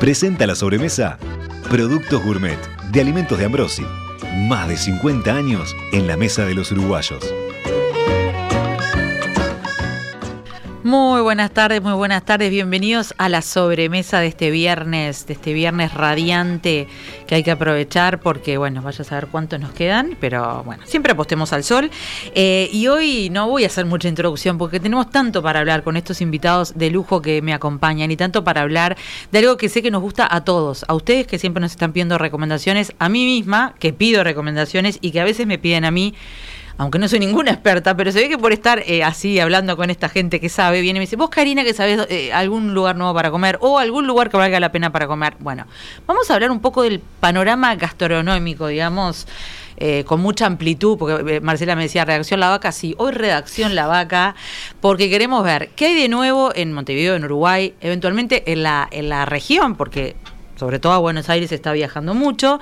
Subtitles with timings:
[0.00, 1.18] Presenta la sobremesa
[1.70, 2.58] Productos Gourmet
[2.90, 3.84] de Alimentos de Ambrosi.
[4.48, 7.24] Más de 50 años en la mesa de los uruguayos.
[10.96, 12.52] Muy buenas tardes, muy buenas tardes.
[12.52, 16.86] Bienvenidos a la sobremesa de este viernes, de este viernes radiante
[17.26, 21.10] que hay que aprovechar porque, bueno, vaya a saber cuántos nos quedan, pero bueno, siempre
[21.10, 21.90] apostemos al sol.
[22.36, 25.96] Eh, y hoy no voy a hacer mucha introducción porque tenemos tanto para hablar con
[25.96, 28.96] estos invitados de lujo que me acompañan y tanto para hablar
[29.32, 31.92] de algo que sé que nos gusta a todos, a ustedes que siempre nos están
[31.92, 35.90] pidiendo recomendaciones, a mí misma que pido recomendaciones y que a veces me piden a
[35.90, 36.14] mí
[36.76, 39.90] aunque no soy ninguna experta, pero se ve que por estar eh, así hablando con
[39.90, 42.96] esta gente que sabe, viene y me dice, vos Karina que sabes eh, algún lugar
[42.96, 45.36] nuevo para comer o algún lugar que valga la pena para comer.
[45.38, 45.66] Bueno,
[46.06, 49.26] vamos a hablar un poco del panorama gastronómico, digamos.
[49.76, 53.88] Eh, con mucha amplitud, porque Marcela me decía redacción La Vaca, sí, hoy redacción La
[53.88, 54.36] Vaca,
[54.80, 59.08] porque queremos ver qué hay de nuevo en Montevideo, en Uruguay, eventualmente en la, en
[59.08, 60.14] la región, porque
[60.56, 62.60] sobre todo a Buenos Aires está viajando mucho.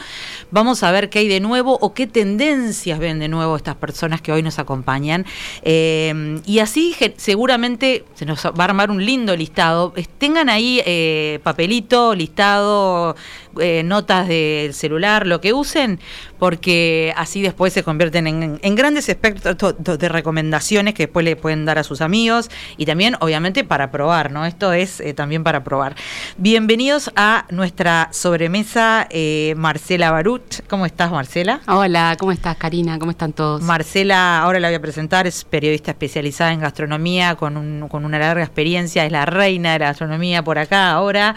[0.50, 4.20] Vamos a ver qué hay de nuevo o qué tendencias ven de nuevo estas personas
[4.20, 5.26] que hoy nos acompañan.
[5.62, 9.92] Eh, y así seguramente se nos va a armar un lindo listado.
[10.18, 13.16] Tengan ahí eh, papelito, listado,
[13.60, 16.00] eh, notas del celular, lo que usen,
[16.38, 21.78] porque así después se convierten en, grandes espectros de recomendaciones que después le pueden dar
[21.78, 24.46] a sus amigos y también obviamente para probar, ¿no?
[24.46, 25.94] Esto es también para probar.
[26.38, 30.66] Bienvenidos a nuestra sobremesa, eh, Marcela Barut.
[30.68, 31.60] ¿Cómo estás, Marcela?
[31.66, 32.98] Hola, ¿cómo estás, Karina?
[32.98, 33.62] ¿Cómo están todos?
[33.62, 38.44] Marcela, ahora la voy a presentar, es periodista especializada en gastronomía con, con una larga
[38.44, 41.34] experiencia, es la reina de la gastronomía por acá ahora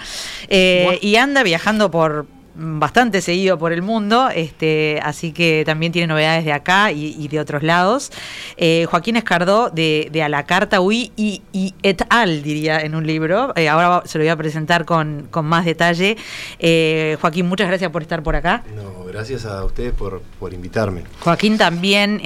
[0.50, 6.46] y anda viajando por bastante seguido por el mundo, este, así que también tiene novedades
[6.46, 8.12] de acá y, de otros lados.
[8.58, 11.42] Eh, Joaquín Escardó de, de A la Carta UI y,
[11.84, 13.54] et al, diría en un libro.
[13.56, 16.18] Eh, ahora se lo voy a presentar con, más detalle.
[16.60, 18.64] Eh, Joaquín, muchas gracias por estar por acá.
[18.76, 21.04] No, gracias a ustedes por, por invitarme.
[21.20, 22.22] Joaquín también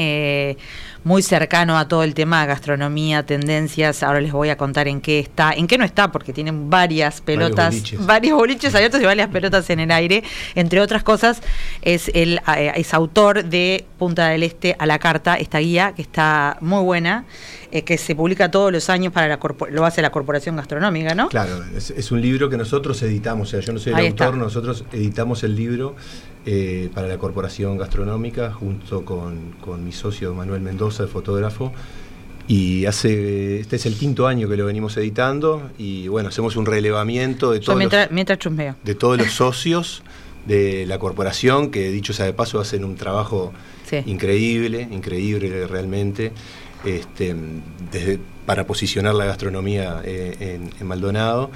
[1.04, 4.04] muy cercano a todo el tema de gastronomía, tendencias.
[4.04, 7.22] Ahora les voy a contar en qué está, en qué no está, porque tienen varias
[7.22, 10.24] pelotas, varios boliches, abiertos y varias pelotas en el aire.
[10.56, 11.42] Entre otras cosas,
[11.82, 16.02] es el eh, es autor de Punta del Este a la carta, esta guía que
[16.02, 17.26] está muy buena.
[17.72, 19.40] Eh, que se publica todos los años para la
[19.70, 21.30] lo hace la Corporación Gastronómica, ¿no?
[21.30, 24.86] Claro, es, un libro que nosotros editamos, o sea, yo no soy el autor, nosotros
[24.92, 25.96] editamos el libro
[26.52, 31.72] eh, para la Corporación Gastronómica junto con, mi socio Manuel Mendoza, el fotógrafo.
[32.48, 36.66] Y hace, este es el quinto año que lo venimos editando y bueno, hacemos un
[36.66, 40.02] relevamiento de todos, mientras, los, de todos los socios
[40.48, 43.54] de la corporación, que dicho sea de paso hacen un trabajo
[44.08, 46.32] increíble, increíble realmente
[46.84, 47.36] este,
[48.48, 51.52] para posicionar la gastronomía eh, en, Maldonado.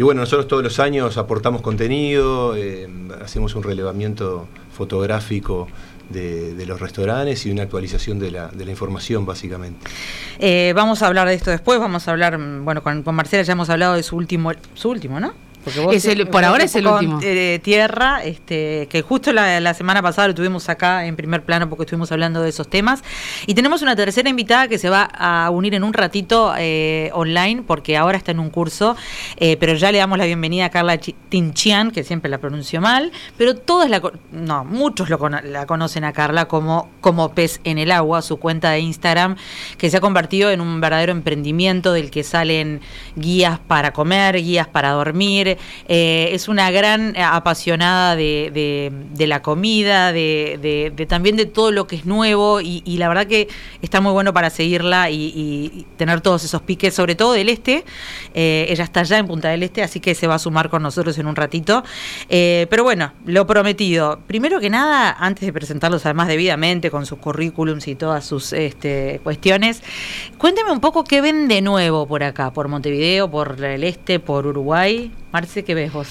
[0.00, 2.88] Y bueno, nosotros todos los años aportamos contenido, eh,
[3.22, 5.68] hacemos un relevamiento fotográfico
[6.08, 9.90] de, los restaurantes y una actualización de la, información, básicamente.
[10.38, 13.52] Eh, vamos a hablar de esto después, vamos a hablar, bueno, con, con Marcela ya
[13.52, 15.34] hemos hablado de su último, su último, ¿no?
[15.60, 17.20] Por ahora es el último.
[17.22, 21.84] Eh, tierra, este, que justo la, semana pasada lo tuvimos acá en primer plano porque
[21.84, 23.02] estuvimos hablando de esos temas.
[23.46, 27.62] Y tenemos una tercera invitada que se va a unir en un ratito eh, online
[27.66, 28.96] porque ahora está en un curso,
[29.36, 33.12] eh, pero ya le damos la bienvenida a Carla Tinchian, que siempre la pronunció mal,
[33.36, 38.22] pero todos la, no, muchos la conocen a Carla como, como pez en el agua,
[38.22, 39.36] su cuenta de Instagram,
[39.78, 42.80] que se ha convertido en un verdadero emprendimiento del que salen
[43.16, 45.49] guías para comer, guías para dormir,
[45.88, 52.06] eh, es una gran apasionada de, la comida, de, también de todo lo que es
[52.06, 53.48] nuevo y, la verdad que
[53.80, 57.84] está muy bueno para seguirla y, tener todos esos piques, sobre todo del este.
[58.34, 60.82] Eh, ella está ya en Punta del Este, así que se va a sumar con
[60.82, 61.84] nosotros en un ratito.
[62.28, 64.20] Eh, pero bueno, lo prometido.
[64.26, 69.20] Primero que nada, antes de presentarlos además debidamente con sus currículums y todas sus este,
[69.22, 69.82] cuestiones,
[70.38, 74.46] cuénteme un poco qué ven de nuevo por acá, por Montevideo, por el este, por
[74.46, 75.10] Uruguay.
[75.32, 76.08] Marce, ¿qué ves vos?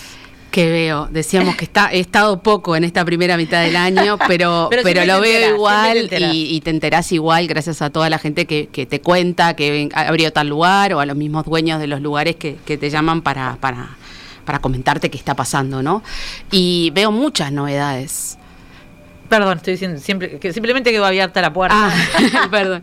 [0.51, 4.69] Que veo, decíamos que está, he estado poco en esta primera mitad del año, pero,
[4.71, 9.01] pero, lo veo igual y, te enterás igual gracias a toda la gente que, te
[9.01, 12.89] cuenta que abrió tal lugar o a los mismos dueños de los lugares que, te
[12.89, 13.89] llaman para, para,
[14.43, 16.01] para comentarte qué está pasando, ¿no?
[16.49, 18.38] Y veo muchas novedades.
[19.29, 21.75] Perdón, estoy diciendo siempre, que simplemente quedó abierta la puerta.
[21.77, 22.81] Ah, perdón.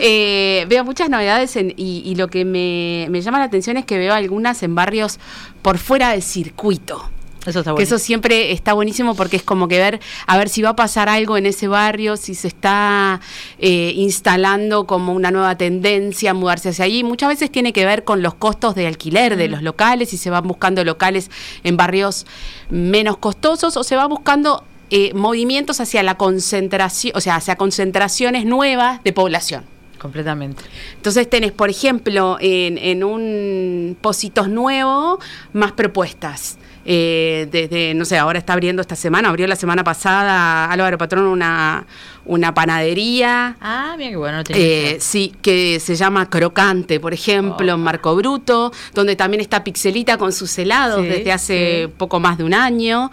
[0.00, 4.62] Eh, veo muchas novedades y, lo que me, llama la atención es que veo algunas
[4.62, 5.18] en barrios
[5.60, 7.10] por fuera del circuito.
[7.46, 7.78] Eso está bueno.
[7.78, 10.76] Que eso siempre está buenísimo porque es como que ver, a ver si va a
[10.76, 13.20] pasar algo en ese barrio, si se está
[13.58, 17.02] eh, instalando como una nueva tendencia a mudarse hacia allí.
[17.04, 20.30] Muchas veces tiene que ver con los costos de alquiler de los locales, si se
[20.30, 21.30] van buscando locales
[21.64, 22.26] en barrios
[22.70, 28.44] menos costosos o se va buscando eh, movimientos hacia la concentración, o sea, hacia concentraciones
[28.44, 29.64] nuevas de población.
[29.98, 30.62] Completamente.
[30.94, 35.18] Entonces tenés, por ejemplo, en, en un Positos nuevo,
[35.52, 36.58] más propuestas.
[36.90, 41.26] Eh, desde, no sé, ahora está abriendo esta semana, abrió la semana pasada Álvaro Patrón
[41.26, 41.84] una,
[42.24, 43.58] una panadería.
[43.60, 44.42] Ah, mira qué bueno.
[44.48, 47.76] Eh, sí, que se llama Crocante, por ejemplo, en oh.
[47.76, 52.54] Marco Bruto, donde también está Pixelita con sus helados desde hace poco más de un
[52.54, 53.10] año.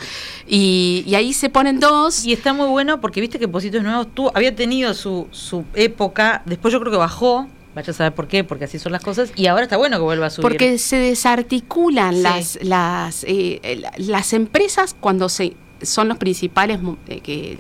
[0.47, 2.23] Y, ahí se ponen dos.
[2.23, 6.43] Y está muy bueno porque viste que Positos Nuevos tú, había tenido su, su época,
[6.45, 9.31] después yo creo que bajó, Vaya a saber por qué, porque así son las cosas.
[9.35, 10.43] Y ahora está bueno que vuelva a subir.
[10.43, 17.57] Porque se desarticulan las, las, eh, las empresas cuando se son los principales eh,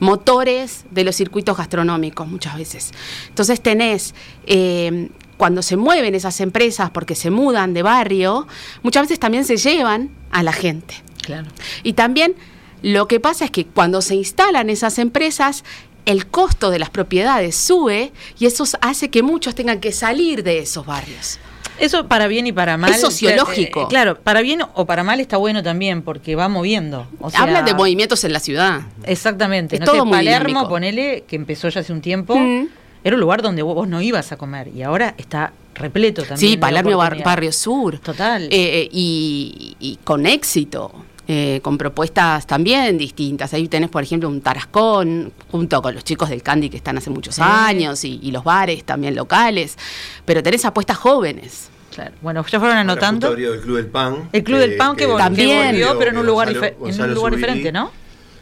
[0.00, 2.92] motores de los circuitos gastronómicos muchas veces.
[3.28, 4.14] Entonces tenés,
[4.46, 5.08] eh,
[5.38, 8.46] cuando se mueven esas empresas porque se mudan de barrio,
[8.82, 10.94] muchas veces también se llevan a la gente.
[11.22, 11.48] Claro.
[11.82, 12.34] Y también
[12.82, 15.64] lo que pasa es que cuando se instalan esas empresas,
[16.08, 20.60] el costo de las propiedades sube y eso hace que muchos tengan que salir de
[20.60, 21.38] esos barrios.
[21.78, 22.92] Eso para bien y para mal.
[22.92, 23.82] Es sociológico.
[23.82, 27.06] Eh, claro, para bien o para mal está bueno también porque va moviendo.
[27.20, 28.80] O Habla de movimientos en la ciudad.
[29.04, 29.76] Exactamente.
[29.76, 32.68] Es no todo sé, Palermo, ponele, que empezó ya hace un tiempo, mm.
[33.04, 36.52] era un lugar donde vos no ibas a comer y ahora está repleto también.
[36.52, 37.98] Sí, Palermo Barrio Sur.
[37.98, 38.44] Total.
[38.44, 41.04] Eh, eh, y con éxito.
[41.30, 43.52] Eh, con propuestas también distintas.
[43.52, 47.10] Ahí tenés, por ejemplo, un Tarascón, junto con los chicos del Candy que están hace
[47.10, 49.76] muchos años, y, los bares también locales,
[50.24, 51.68] pero tenés apuestas jóvenes.
[51.94, 52.12] Claro.
[52.22, 53.34] Bueno, ya fueron anotando.
[53.34, 54.30] el Club del Pan.
[54.32, 57.72] El Club del Pan que, también volvió, pero en un lugar, en un lugar diferente,
[57.72, 57.92] ¿no?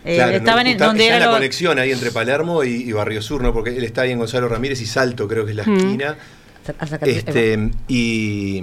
[0.05, 3.53] Eh, estaban en donde era la conexión ahí entre Palermo y, Barrio Sur, ¿no?
[3.53, 6.17] Porque él está ahí en Gonzalo Ramírez y Salto, creo que es la esquina.
[7.01, 8.63] Este, y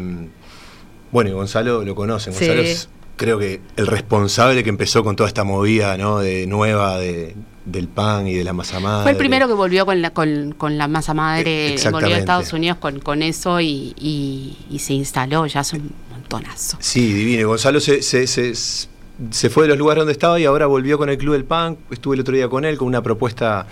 [1.12, 2.32] bueno, y Gonzalo lo conocen.
[2.32, 6.20] Gonzalo es creo que el responsable que empezó con toda esta movida ¿no?
[6.20, 9.04] de nueva de, del pan y de la masa madre.
[9.04, 12.78] Fue el primero que volvió con la, con, la masa madre, volvió a Estados Unidos
[12.78, 16.78] con, con eso y, y, se instaló ya hace un montonazo.
[16.80, 17.48] Sí, divino.
[17.48, 21.10] Gonzalo se, se, se, se, fue de los lugares donde estaba y ahora volvió con
[21.10, 21.78] el Club del Pan.
[21.92, 23.68] Estuve el otro día con él con una propuesta,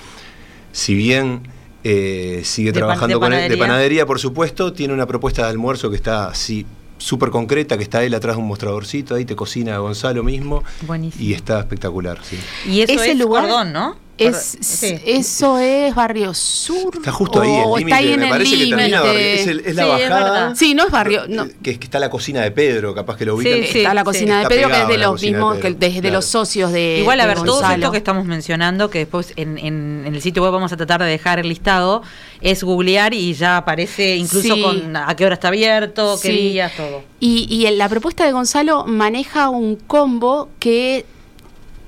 [0.71, 1.41] si bien...
[1.83, 5.95] Eh, sigue trabajando con él de panadería, por supuesto, tiene una propuesta de almuerzo que
[5.95, 6.63] está así
[7.01, 10.63] súper concreta, que está él atrás de un mostradorcito, ahí te cocina Gonzalo mismo.
[10.81, 11.24] Buenísimo.
[11.24, 12.38] Y está espectacular, sí.
[12.68, 13.95] Y eso es lugar, cordón, ¿no?
[14.27, 16.95] Es, Eso es Barrio Sur.
[16.95, 20.56] Está justo ahí, el está ahí en me parece que termina es, es, la bajada.
[20.56, 21.23] sí, no es Barrio.
[21.27, 21.47] No.
[21.62, 23.63] Que, que, está la cocina de Pedro, capaz que lo ubican.
[23.63, 26.71] Sí, está la cocina de Pedro, que es de los mismos, que desde los socios
[26.71, 27.00] de.
[27.00, 30.51] Igual, a ver, todo esto que estamos mencionando, que después en, en, el sitio web
[30.51, 32.03] vamos a tratar de dejar el listado,
[32.41, 37.03] es googlear y ya aparece incluso con a qué hora está abierto, qué días, todo.
[37.19, 41.05] Y, y la propuesta de Gonzalo maneja un combo que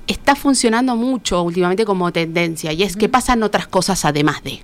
[0.06, 4.60] está funcionando mucho últimamente como tendencia y es que pasan otras cosas además de.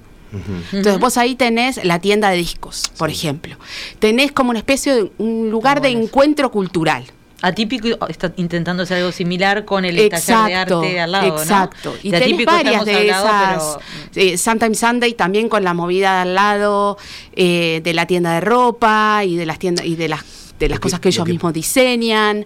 [0.72, 3.56] Entonces vos ahí tenés la tienda de discos, por ejemplo.
[3.98, 7.04] Tenés como una especie de un lugar de encuentro cultural.
[7.42, 11.96] Atípico está intentando hacer algo similar con el taller de arte de al lado, Exacto.
[12.02, 13.78] Y tenés varias de esas.
[14.14, 16.98] Eh, Sunday también con la movida de al lado
[17.32, 20.24] eh, de la tienda de ropa y de las tiendas y de las
[20.58, 22.44] de las cosas que ellos mismos diseñan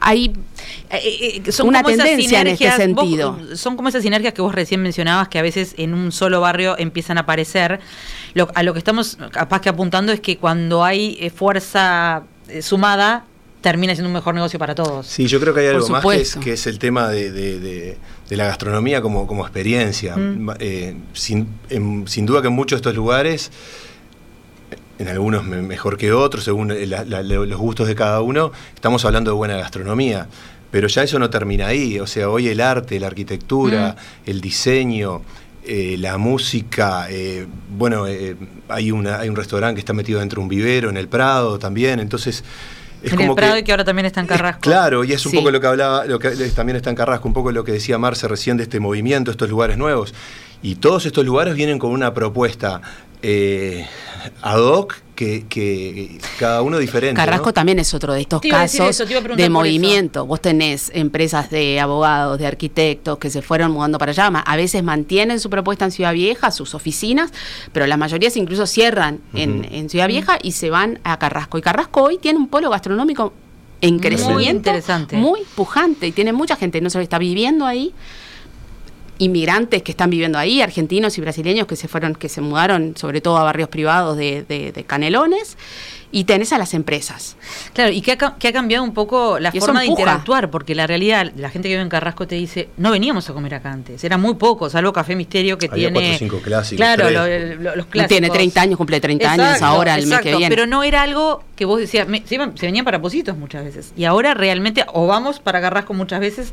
[0.00, 0.32] hay
[0.90, 3.38] eh, eh, son una tendencia en este sentido.
[3.54, 6.76] son como esas sinergias que vos recién mencionabas que a veces en un solo barrio
[6.78, 7.80] empiezan a aparecer.
[8.34, 12.22] Lo, a lo que estamos capaz que apuntando es que cuando hay eh, fuerza
[12.62, 13.24] sumada
[13.60, 15.06] termina siendo un mejor negocio para todos.
[15.06, 16.02] Sí, yo creo que hay algo más
[16.42, 17.98] que es, el tema de,
[18.30, 20.16] la gastronomía como, como experiencia.
[20.16, 20.50] Mm.
[21.12, 21.48] sin,
[22.06, 23.52] sin duda que en muchos de estos lugares
[25.00, 29.56] en algunos mejor que otros, según los gustos de cada uno, estamos hablando de buena
[29.56, 30.26] gastronomía.
[30.70, 34.30] Pero ya eso no termina ahí, o sea, hoy el arte, la arquitectura, mm.
[34.30, 35.22] el diseño,
[35.64, 38.36] eh, la música, eh, bueno, eh,
[38.68, 41.58] hay, una, hay un restaurante que está metido dentro de un vivero en el Prado
[41.58, 42.44] también, entonces...
[43.02, 44.60] Es en el Prado y que ahora también está en Carrasco.
[44.60, 47.32] claro, y es un poco lo que hablaba, lo que también está en Carrasco, un
[47.32, 50.12] poco lo que decía Marce recién de este movimiento, estos lugares nuevos.
[50.62, 52.82] Y todos estos lugares vienen con una propuesta
[54.42, 54.96] ad hoc
[55.48, 57.14] que, cada uno diferente.
[57.14, 59.02] Carrasco también es otro de estos casos
[59.36, 60.26] de movimiento.
[60.26, 64.26] Vos tenés empresas de abogados, de arquitectos que se fueron mudando para allá.
[64.28, 67.32] A veces mantienen su propuesta en Ciudad Vieja, sus oficinas,
[67.72, 71.58] pero la mayoría se incluso cierran en, Ciudad Vieja y se van a Carrasco.
[71.58, 73.32] Y Carrasco hoy tiene un polo gastronómico
[73.82, 75.16] en crecimiento muy, interesante.
[75.16, 77.94] muy pujante y tiene mucha gente no solo está viviendo ahí
[79.20, 83.20] inmigrantes que están viviendo ahí, argentinos y brasileños que se fueron, que se mudaron sobre
[83.20, 85.56] todo a barrios privados de, de Canelones
[86.12, 87.36] y tenés a las empresas.
[87.72, 90.86] Claro, y que ha, que ha cambiado un poco la forma de interactuar, porque la
[90.86, 94.02] realidad, la gente que vive en Carrasco te dice, no veníamos a comer acá antes,
[94.02, 96.00] era muy poco, salvo Café Misterio que tiene...
[96.00, 96.76] Cuatro, cinco clásicos.
[96.76, 98.08] Claro, los clásicos.
[98.08, 100.54] Tiene 30 años, cumple 30 años ahora, el mes que viene.
[100.54, 104.34] Pero no era algo que vos decías, se, venían para Positos muchas veces, y ahora
[104.34, 106.52] realmente, o vamos para Carrasco muchas veces,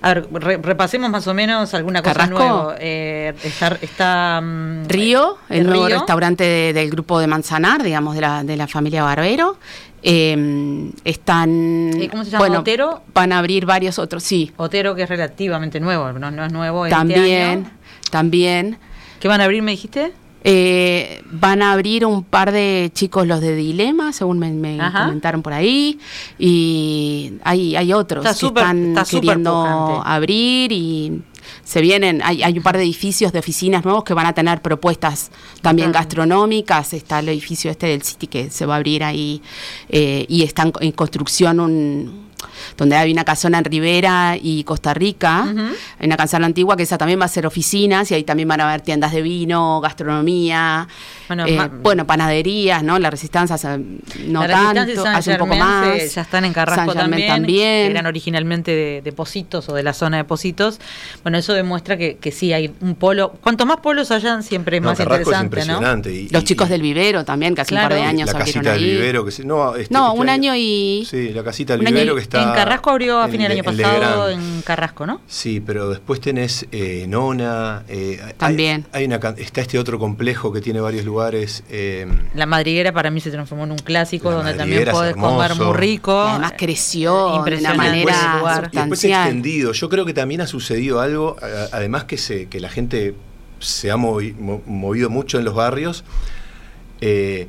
[0.00, 0.28] a ver,
[0.62, 2.76] repasemos más o menos alguna cosa nueva.
[2.78, 3.34] Eh,
[3.80, 8.66] está, mm, Río, el, nuevo restaurante del grupo de Manzanar, digamos, de la, de la
[8.66, 9.58] familia Barbero.
[10.02, 11.90] Em, están.
[12.00, 12.46] Eh, ¿Cómo se llama?
[12.46, 13.02] Bueno, ¿Otero?
[13.12, 14.52] Van a abrir varios otros, sí.
[14.56, 16.86] Otero, que es relativamente nuevo, no, es nuevo.
[16.86, 17.70] Este también,
[18.10, 18.78] también.
[19.18, 20.12] ¿Qué van a abrir, me dijiste?
[20.44, 25.52] Eh, van a abrir un par de chicos los de Dilema, según me, comentaron por
[25.52, 25.98] ahí,
[26.38, 31.22] y hay, hay otros que están queriendo abrir y
[31.64, 34.62] se vienen, hay, hay, un par de edificios de oficinas nuevos que van a tener
[34.62, 35.30] propuestas
[35.62, 36.92] también gastronómicas.
[36.92, 39.42] Está el edificio este del City que se va a abrir ahí
[39.88, 42.27] eh, y está en construcción un
[42.76, 45.42] donde hay una casona en Rivera y Costa Rica,
[45.98, 48.60] hay una casona antigua que esa también va a ser oficinas y ahí también van
[48.60, 50.88] a haber tiendas de vino, gastronomía,
[51.82, 52.98] bueno, eh, panaderías, ¿no?
[52.98, 53.78] La Resistencia
[54.26, 56.14] no tanto, hace un poco más.
[56.14, 60.24] Ya están en Carrasco también, eran originalmente de, de, Positos o de la zona de
[60.24, 60.78] Positos.
[61.22, 64.82] Bueno, eso demuestra que, que sí hay un polo, cuanto más polos hayan siempre es
[64.82, 65.80] más interesante, ¿no?
[66.30, 69.24] Los chicos del vivero también, que hace un par de años la casita del vivero
[69.24, 72.42] que no, este, no este un año y Sí, la casita del vivero que está
[72.42, 75.20] en Carrasco abrió a fin del año pasado en Carrasco, ¿no?
[75.26, 77.84] Sí, pero después tenés eh, Nona.
[77.88, 78.86] Eh, También.
[78.92, 81.64] Hay, una, está este otro complejo que tiene varios lugares.
[81.70, 85.76] Eh, la madriguera para mí se transformó en un clásico donde también podés comer muy
[85.76, 86.20] rico.
[86.20, 89.72] además creció de una manera después, extendido.
[89.72, 91.36] Yo creo que también ha sucedido algo,
[91.72, 93.14] además que, se, que la gente
[93.60, 96.04] se ha movido mucho en los barrios.
[97.00, 97.48] Eh,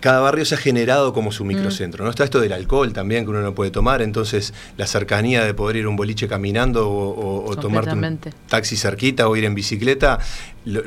[0.00, 1.48] cada barrio se ha generado como su mm.
[1.48, 2.04] microcentro.
[2.04, 2.10] ¿no?
[2.10, 5.76] Está esto del alcohol también que uno no puede tomar, entonces la cercanía de poder
[5.76, 10.18] ir a un boliche caminando o, tomar un taxi cerquita o ir en bicicleta,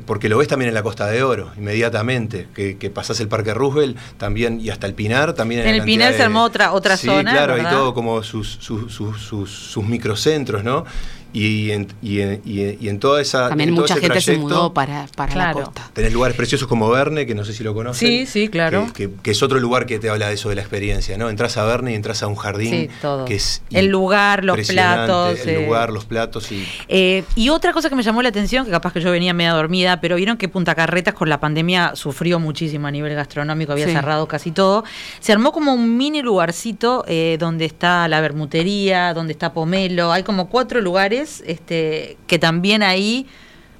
[0.05, 3.53] porque lo ves también en la Costa de Oro, inmediatamente, que, que pasás el Parque
[3.53, 5.61] Roosevelt también y hasta el Pinar también.
[5.61, 7.31] En el Pinar se armó otra, otra sí, zona.
[7.31, 10.85] Claro, hay todo como sus, sus, sus, sus microcentros, ¿no?
[11.33, 13.49] Y en, y, en, y, en, toda esa.
[13.49, 15.89] También mucha gente se mudó para, para la costa.
[15.93, 18.07] Tenés lugares preciosos como Verne, que no sé si lo conoces.
[18.07, 18.87] Sí, sí, claro.
[18.93, 21.29] Que, es otro lugar que te habla de eso de la experiencia, ¿no?
[21.29, 22.89] Entras a Verne y entras a un jardín
[23.25, 23.63] que es.
[23.71, 25.39] El lugar, los platos.
[25.39, 25.65] El eh.
[25.65, 26.51] lugar, los platos.
[26.51, 26.67] Y...
[26.87, 29.53] Eh, y otra cosa que me llamó la atención, que capaz que yo venía media
[29.53, 33.87] dormida, pero vieron que Punta Carretas con la pandemia sufrió muchísimo a nivel gastronómico, había
[33.87, 34.83] cerrado casi todo.
[35.19, 40.11] Se armó como un mini lugarcito eh, donde está la bermutería, donde está Pomelo.
[40.11, 41.22] Hay como cuatro lugares.
[41.45, 43.27] Este que, también ahí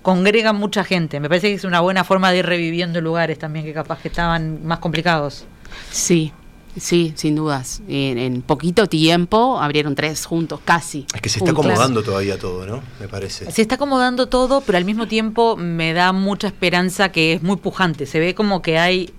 [0.02, 1.20] congregan mucha gente.
[1.20, 4.10] Me parece que es una buena forma de ir reviviendo lugares también que capaz que
[4.10, 5.46] estaban más complicados.
[5.92, 6.34] Sí,
[6.76, 7.82] Sí, sin dudas.
[7.88, 11.06] En, poquito tiempo abrieron tres juntos, casi.
[11.14, 12.82] Es que se está acomodando todavía todo, ¿no?
[13.00, 13.52] Me parece.
[13.52, 17.58] Se está acomodando todo, pero al mismo tiempo me da mucha esperanza que es muy
[17.58, 18.06] pujante.
[18.06, 19.14] Se ve como que hay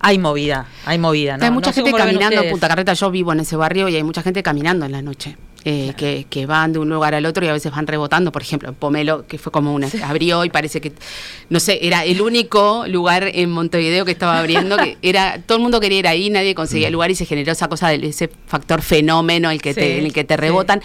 [0.00, 1.44] hay movida, hay movida, ¿no?
[1.44, 2.92] Hay mucha gente caminando en Punta Carreta.
[2.92, 5.36] Yo vivo en ese barrio y hay mucha gente caminando en la noche.
[5.68, 8.30] Eh, que, van de un lugar al otro y a veces van rebotando.
[8.30, 9.88] Por ejemplo, en Pomelo, que fue como una.
[10.04, 10.92] abrió y parece que.
[11.50, 14.76] No sé, era el único lugar en Montevideo que estaba abriendo.
[14.76, 16.92] que era Todo el mundo quería ir ahí, nadie conseguía mm.
[16.92, 20.12] lugar y se generó esa cosa de ese factor fenómeno el que te, en el
[20.12, 20.80] que te rebotan.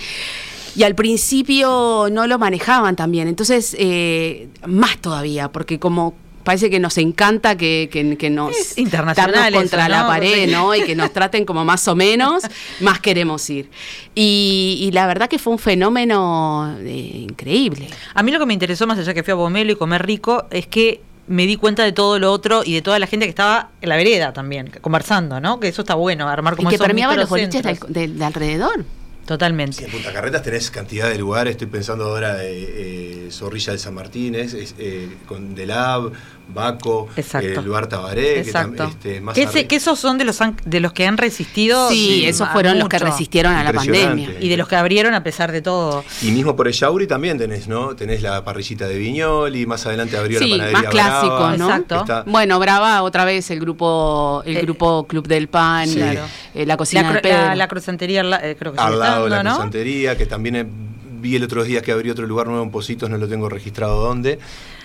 [0.75, 3.27] Y al principio no lo manejaban también.
[3.27, 9.90] Entonces, eh, más todavía, porque como parece que nos encanta que, que, nos internacional contra
[9.90, 10.76] la pared, ¿no?
[10.76, 12.44] Y que nos traten como más o menos,
[12.80, 13.70] más queremos ir.
[14.16, 17.88] Y, la verdad que fue un fenómeno eh, increíble.
[18.14, 20.46] A mí lo que me interesó más allá que fui a Bomelo y comer rico
[20.52, 23.30] es que me di cuenta de todo lo otro y de toda la gente que
[23.30, 25.60] estaba en la vereda también, conversando, ¿no?
[25.60, 28.86] Que eso está bueno, armar como y que permeaban los boliches de alrededor.
[29.32, 29.86] Totalmente.
[29.86, 34.36] en Punta Carretas tenés cantidad de lugares, estoy pensando ahora eh, Zorrilla de San Martín,
[34.36, 36.12] eh, con Delab,
[36.54, 38.92] Baco, el lugar Tabaré, Exacto.
[39.02, 41.90] que, este, que, esos son de los de los que han resistido.
[41.90, 44.32] Sí, esos fueron los que resistieron a la pandemia.
[44.40, 46.04] Y de los que abrieron a pesar de todo.
[46.22, 47.96] Y mismo por el Yauri también tenés, ¿no?
[47.96, 51.76] Tenés la parrillita de Viñol y más adelante abrió la panadería más clásico, ¿no?
[51.76, 52.24] Exacto.
[52.26, 57.04] Bueno, Brava otra vez el grupo el eh, grupo Club del Pan, eh, la cocina
[57.04, 61.44] la, del La, la crucentería, eh, creo que Al la crucentería, que también vi el
[61.44, 64.40] otro día que abrió otro lugar nuevo en Positos, no lo tengo registrado dónde.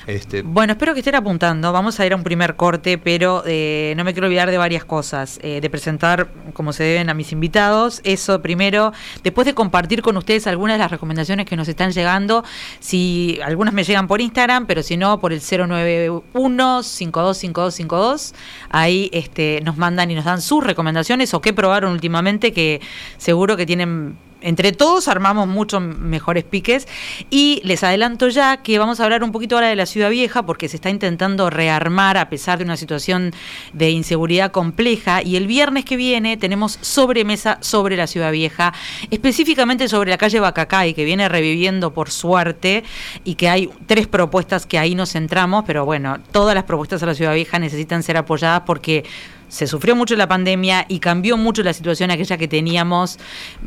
[0.07, 0.43] Este...
[0.43, 1.73] Bueno, espero que estén apuntando.
[1.73, 4.85] Vamos a ir a un primer corte, pero eh, no me quiero olvidar de varias
[4.85, 5.41] cosas.
[5.43, 8.01] Eh, de presentar como se deben a mis invitados.
[8.05, 8.93] Eso primero.
[9.25, 12.45] Después de compartir con ustedes algunas de las recomendaciones que nos están llegando.
[12.79, 18.33] Si algunas me llegan por Instagram, pero si no, por el 091-525252.
[18.71, 22.81] Ahí este, nos mandan y nos dan sus recomendaciones o qué probaron últimamente, que
[23.17, 26.87] seguro que tienen entre todos armamos muchos mejores piques.
[27.31, 30.47] Y les adelanto ya que vamos a hablar un poquito ahora de la ciudad vieja
[30.47, 33.33] porque se está intentando rearmar a pesar de una situación
[33.73, 35.21] de inseguridad compleja.
[35.21, 38.73] Y el viernes que viene tenemos sobremesa sobre la ciudad vieja,
[39.11, 42.85] específicamente sobre la calle Bacacay que viene reviviendo por suerte
[43.25, 47.07] y que hay tres propuestas que ahí nos centramos, pero bueno, todas las propuestas a
[47.07, 49.05] la ciudad vieja necesitan ser apoyadas porque
[49.49, 53.19] se sufrió mucho la pandemia y cambió mucho la situación aquella que teníamos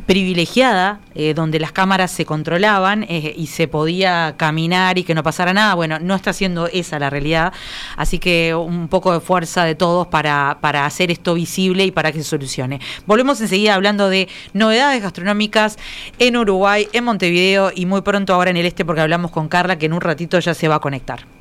[0.06, 5.24] privilegiada, eh, donde las cámaras se controlaban eh, y se podía caminar y que no
[5.24, 5.74] pasara nada.
[5.76, 7.54] Bueno, no está siendo esa la realidad,
[7.96, 12.12] así que un poco de fuerza de todos para, para hacer esto visible y para
[12.12, 12.80] que se solucione.
[13.06, 15.78] Volvemos enseguida hablando de novedades gastronómicas
[16.20, 19.78] en Uruguay, en Montevideo y muy pronto ahora en el este porque hablamos con Carla
[19.78, 21.39] que en un ratito ya se va a conectar.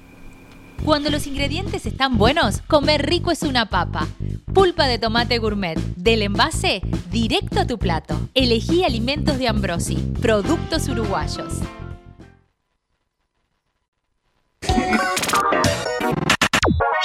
[0.84, 4.08] Cuando los ingredientes están buenos, comer rico es una papa.
[4.54, 6.80] Pulpa de tomate gourmet, del envase
[7.10, 8.18] directo a tu plato.
[8.34, 11.54] Elegí alimentos de Ambrosi, productos uruguayos.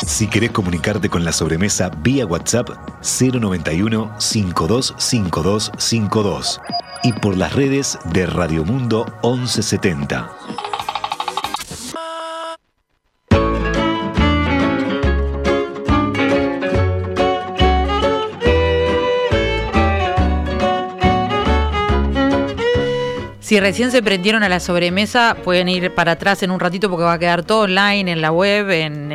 [0.05, 2.69] Si querés comunicarte con la sobremesa vía WhatsApp
[3.01, 6.61] 091 525252
[7.03, 10.72] y por las redes de Radio Mundo 1170.
[23.53, 27.03] Si recién se prendieron a la sobremesa, pueden ir para atrás en un ratito porque
[27.03, 29.11] va a quedar todo online en la web, en,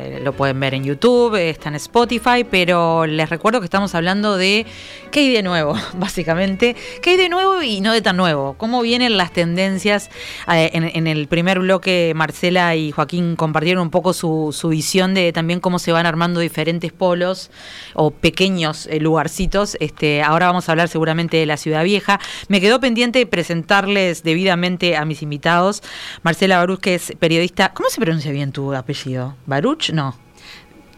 [0.00, 4.36] eh, lo pueden ver en YouTube, está en Spotify, pero les recuerdo que estamos hablando
[4.36, 4.66] de
[5.10, 6.76] qué hay de nuevo, básicamente.
[7.02, 8.54] ¿Qué hay de nuevo y no de tan nuevo?
[8.58, 10.10] ¿Cómo vienen las tendencias?
[10.52, 15.60] Eh, en, el primer bloque, Marcela y Joaquín compartieron un poco su, visión de también
[15.60, 17.50] cómo se van armando diferentes polos
[17.94, 19.76] o pequeños eh, lugarcitos.
[19.80, 22.20] Este, ahora vamos a hablar seguramente de la ciudad vieja.
[22.48, 25.82] Me quedó pendiente presentarles debidamente a mis invitados.
[26.22, 27.72] Marcela Baruch, que es periodista.
[27.72, 29.36] ¿Cómo se pronuncia bien tu apellido?
[29.46, 29.87] ¿Baruch?
[29.92, 30.14] No.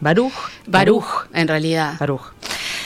[0.00, 0.32] Baruch.
[0.66, 1.96] Baruch, en realidad.
[1.98, 2.32] Baruch.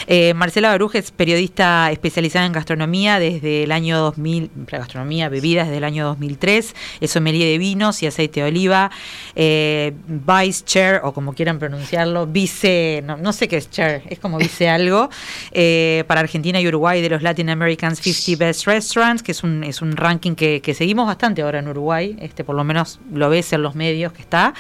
[0.07, 5.79] Eh, Marcela Baruch es periodista especializada en gastronomía desde el año 2000, gastronomía, bebidas desde
[5.79, 8.91] el año 2003, es sommelier de vinos y aceite de oliva,
[9.35, 14.39] eh, vice chair, o como quieran pronunciarlo, vice, no, sé qué es chair, es como
[14.39, 15.09] vice algo,
[15.53, 19.65] eh, para Argentina y Uruguay de los Latin Americans 50 Best Restaurants, que es un,
[19.65, 23.53] es un ranking que, seguimos bastante ahora en Uruguay, este por lo menos lo ves
[23.53, 24.55] en los medios que está,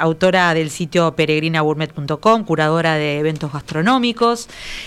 [0.00, 4.15] autora del sitio peregrinagourmet.com, curadora de eventos gastronómicos,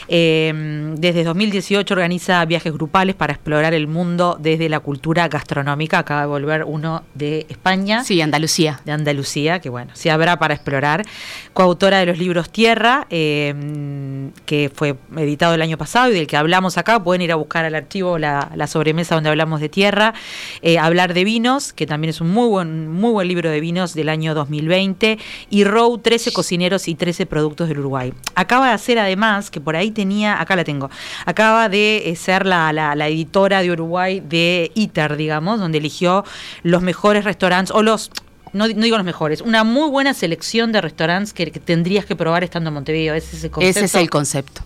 [0.08, 6.00] eh, desde 2018 organiza viajes grupales para explorar el mundo desde la cultura gastronómica.
[6.00, 8.04] Acaba de volver uno de España.
[8.04, 8.82] Sí, Andalucía.
[8.86, 11.06] De Andalucía, que bueno, se habrá para explorar.
[11.54, 16.38] Coautora de los libros Tierra, eh, que fue editado el año pasado y del que
[16.38, 17.04] hablamos acá.
[17.04, 20.14] Pueden ir a buscar al archivo la, sobremesa donde hablamos de tierra.
[20.62, 23.94] Eh, hablar de vinos, que también es un muy buen, muy buen libro de vinos
[23.94, 25.18] del año 2020.
[25.50, 28.14] Y Row, 13 cocineros y 13 productos del Uruguay.
[28.36, 30.90] Acaba de hacer además más, que por ahí tenía, acá la tengo,
[31.26, 36.26] acaba de eh, ser la, la, editora de Uruguay de ITER, digamos, donde eligió
[36.64, 38.10] los mejores restaurantes, o los,
[38.54, 42.70] no, digo los mejores, una muy buena selección de restaurantes que, tendrías que probar estando
[42.70, 43.14] en Montevideo.
[43.14, 43.80] Ese es el concepto.
[43.80, 44.62] Ese es el concepto.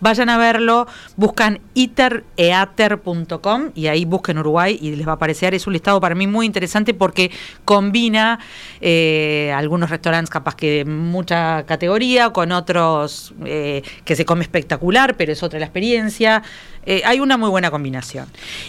[0.00, 5.54] Vayan a verlo, buscan itereater.com y ahí busquen Uruguay y les va a aparecer.
[5.54, 7.30] Es un listado para mí muy interesante porque
[7.64, 8.38] combina
[8.80, 15.16] eh, algunos restaurantes capaz que de mucha categoría con otros eh, que se come espectacular,
[15.16, 16.42] pero es otra la experiencia.
[16.86, 18.26] Eh, hay una muy buena combinación.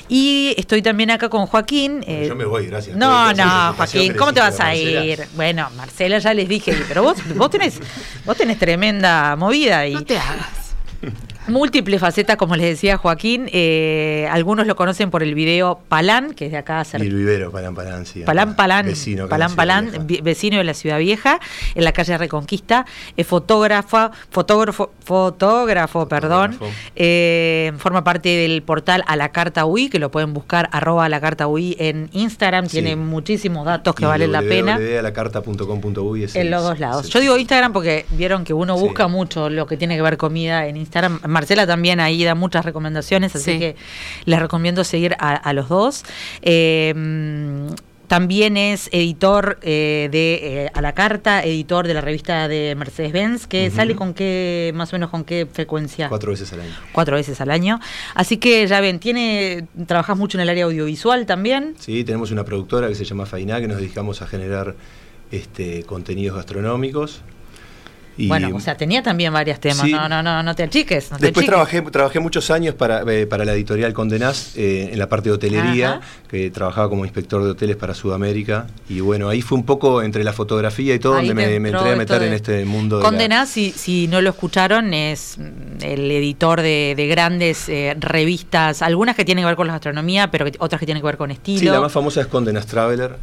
[0.07, 2.01] Y estoy también acá con Joaquín.
[2.01, 2.95] yo me voy, gracias.
[2.95, 5.27] No, no, Joaquín, ¿cómo te vas a ir?
[5.35, 7.79] Bueno, Marcela ya les dije, pero vos, vos tenés,
[8.25, 9.93] vos tenés tremenda movida y.
[9.93, 10.64] No te hagas.
[11.47, 13.49] Múltiples facetas, como les decía Joaquín.
[13.51, 17.05] Eh, algunos lo conocen por el video Palán, que es de acá cerca.
[17.05, 18.21] Y el vivero, Palán Palán, sí.
[18.23, 19.91] Palán Palán, vecino, Palán, Palán
[20.23, 21.39] vecino de la Ciudad Vieja,
[21.75, 22.85] en la calle Reconquista.
[23.15, 26.57] Es fotógrafa, fotógrafo, fotógrafo, perdón.
[26.95, 31.09] Eh, forma parte del portal A la Carta UI, que lo pueden buscar arroba a
[31.09, 32.67] la Carta UI en Instagram.
[32.67, 34.77] Tiene muchísimos datos que valen la pena.
[36.35, 37.09] En los dos lados.
[37.09, 40.67] Yo digo Instagram porque vieron que uno busca mucho lo que tiene que ver comida
[40.67, 41.19] en Instagram.
[41.35, 43.75] Marcela también ahí da muchas recomendaciones, así que
[44.25, 46.03] les recomiendo seguir a, los dos.
[46.41, 46.93] Eh,
[48.07, 53.47] también es editor eh, de eh, A la Carta, editor de la revista de Mercedes-Benz,
[53.47, 56.09] que sale con qué, más o menos con qué frecuencia.
[56.09, 56.73] Cuatro veces al año.
[56.91, 57.79] Cuatro veces al año.
[58.13, 61.75] Así que ya ven, tiene, trabajas mucho en el área audiovisual también.
[61.79, 64.75] Sí, tenemos una productora que se llama Fainá, que nos dedicamos a generar
[65.31, 67.21] este, contenidos gastronómicos
[68.17, 71.09] bueno, o sea, tenía también varios temas, no, no, no, no te achiques.
[71.19, 75.29] Después Trabajé, trabajé muchos años para, eh, para la editorial Condenás eh, en la parte
[75.29, 78.67] de hotelería, que trabajaba como inspector de hoteles para Sudamérica.
[78.89, 81.95] Y bueno, ahí fue un poco entre la fotografía y todo donde me, entré a
[81.95, 83.01] meter en este mundo.
[83.01, 85.37] Condenás, si, si no lo escucharon, es
[85.81, 90.45] el editor de, grandes eh, revistas, algunas que tienen que ver con la gastronomía, pero
[90.59, 91.59] otras que tienen que ver con estilo.
[91.59, 93.17] Sí, la más famosa es Condenás Traveler,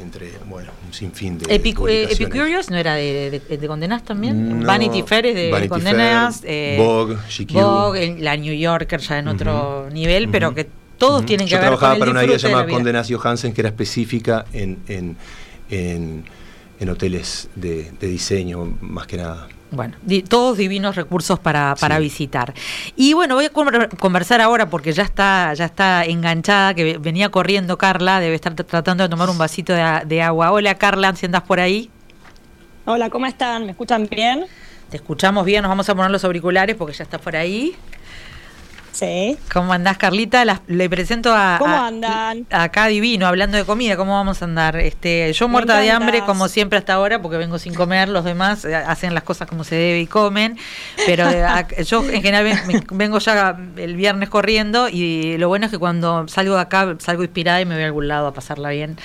[0.00, 1.54] entre, bueno, un sinfín de.
[1.54, 4.33] Epicurious no era de, de Condenás también.
[4.64, 7.16] Vanity Fair es de Vanity Condenas, eh, Vogue,
[7.52, 10.68] Vogue, la New Yorker ya en otro nivel, pero que
[10.98, 13.68] todos tienen que ver con Yo trabajaba para una guía llamada Condenas Johansen que era
[13.68, 15.16] específica en, en,
[15.70, 19.48] en, hoteles de, diseño, más que nada.
[19.70, 19.96] Bueno,
[20.28, 22.54] todos divinos recursos para, para visitar.
[22.94, 23.50] Y bueno, voy a
[23.98, 29.02] conversar ahora porque ya está, ya está enganchada, que venía corriendo Carla, debe estar tratando
[29.02, 30.52] de tomar un vasito de, de agua.
[30.52, 31.90] Hola Carla, si andas por ahí.
[32.86, 33.64] Hola, ¿cómo están?
[33.64, 34.44] ¿Me escuchan bien?
[34.90, 37.74] Te escuchamos bien, nos vamos a poner los auriculares porque ya está por ahí.
[38.94, 39.36] Sí.
[39.52, 40.44] ¿Cómo andás, Carlita?
[40.66, 41.56] le presento a.
[41.58, 42.46] ¿Cómo andan?
[42.50, 44.76] acá divino, hablando de comida, ¿cómo vamos a andar?
[44.76, 48.64] Este, yo muerta de hambre, como siempre hasta ahora, porque vengo sin comer, los demás
[48.64, 50.56] eh, hacen las cosas como se debe y comen.
[51.06, 51.44] Pero eh,
[51.86, 52.52] yo en general
[52.92, 57.24] vengo ya el viernes corriendo y lo bueno es que cuando salgo de acá salgo
[57.24, 58.96] inspirada y me voy a algún lado a pasarla bien.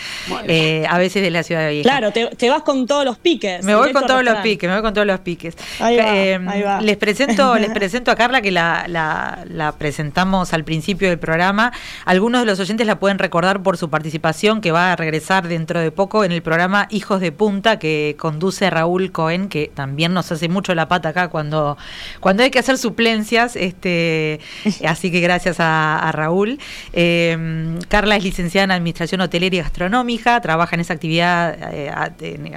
[0.47, 1.89] Eh, a veces de la ciudad de Vieja.
[1.89, 3.63] Claro, te, vas con todos los piques.
[3.63, 5.55] Me voy con todos los piques, me voy con todos los piques.
[5.79, 11.09] Ahí va, Les presento, les presento a Carla que la, la, la presentamos al principio
[11.09, 11.73] del programa.
[12.05, 15.79] Algunos de los oyentes la pueden recordar por su participación, que va a regresar dentro
[15.79, 20.31] de poco en el programa Hijos de Punta, que conduce Raúl Cohen, que también nos
[20.31, 21.77] hace mucho la pata acá cuando,
[22.19, 23.55] cuando hay que hacer suplencias.
[23.55, 24.39] Este,
[24.87, 26.59] así que gracias a, Raúl.
[26.93, 31.91] Em, Carla es licenciada en Administración Hotelera y Gastronómica, trabaja en esa actividad, eh,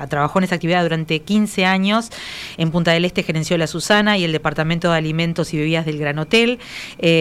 [0.09, 2.11] trabajó en esa actividad durante 15 años.
[2.57, 5.99] En Punta del Este gerenció la Susana y el Departamento de Alimentos y Bebidas del
[5.99, 6.59] Gran Hotel.
[6.99, 7.12] Eh,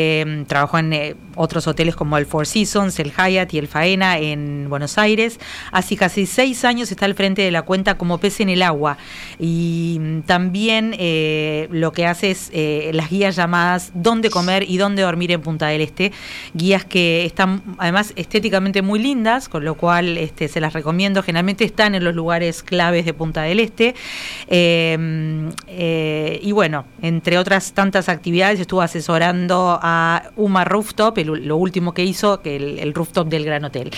[0.48, 4.68] trabajó en eh, otros hoteles como el Four Seasons, el Hyatt y el Faena en
[4.70, 5.40] Buenos Aires.
[5.72, 8.98] Hace casi seis años está al frente de la cuenta como pez en el agua.
[9.40, 12.52] Y mm, también eh, lo que hace es
[12.94, 16.12] las guías llamadas Dónde comer y dónde dormir en Punta del Este.
[16.54, 21.24] Guías que están además estéticamente muy lindas, con lo cual este, se las recomiendo.
[21.24, 23.96] Generalmente están en los lugares claves de Punta del Este.
[26.42, 32.42] y bueno, entre otras tantas actividades, estuvo asesorando a Uma Rooftop, lo último que hizo,
[32.42, 33.92] que el, rooftop del Gran Hotel.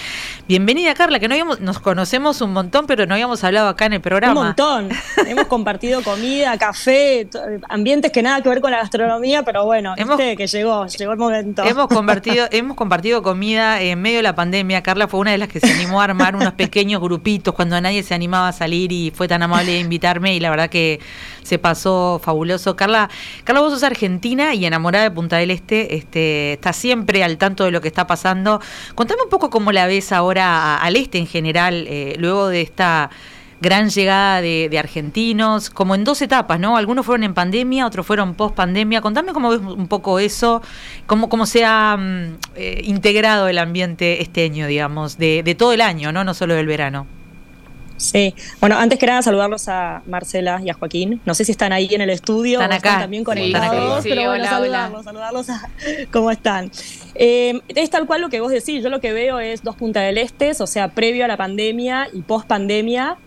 [0.47, 3.93] Bienvenida Carla, que no habíamos, nos conocemos un montón, pero no habíamos hablado acá en
[3.93, 4.39] el programa.
[4.39, 4.89] Un montón.
[5.27, 7.27] Hemos compartido comida, café,
[7.69, 11.17] ambientes que nada que ver con la gastronomía, pero bueno, hemos, que llegó, llegó el
[11.17, 11.63] momento.
[11.63, 14.81] Hemos compartido, hemos compartido comida en medio de la pandemia.
[14.83, 18.03] Carla fue una de las que se animó a armar unos pequeños grupitos cuando nadie
[18.03, 20.99] se animaba a salir y fue tan amable de invitarme y la verdad que
[21.43, 22.75] se pasó fabuloso.
[22.75, 23.09] Carla,
[23.43, 27.65] Carla, vos sos argentina y enamorada de Punta del Este, este, está siempre al tanto
[27.65, 28.59] de lo que está pasando.
[28.95, 33.09] Contame un poco cómo la ves ahora al este en general, eh, luego de esta
[33.63, 36.75] gran llegada de, argentinos, como en dos etapas, ¿no?
[36.75, 38.99] Algunos fueron en pandemia, otros fueron post pandemia.
[38.99, 40.61] Contame cómo ves un poco eso,
[41.05, 45.79] cómo, cómo se ha mm, eh, integrado el ambiente esteño, digamos, de, de todo el
[45.79, 46.25] año, ¿no?
[46.25, 47.07] No solo del verano.
[48.03, 51.21] Sí, bueno, antes que nada saludarlos a Marcela y a Joaquín.
[51.25, 52.99] No sé si están ahí en el estudio están acá.
[52.99, 55.69] también conectados, pero bueno, saludarlos, saludarlos a
[56.11, 56.69] cómo están.
[57.15, 60.01] Eh, es tal cual lo que vos decís, yo lo que veo es dos Punta
[60.01, 63.17] del Este, o sea, previo a la pandemia y post pandemia.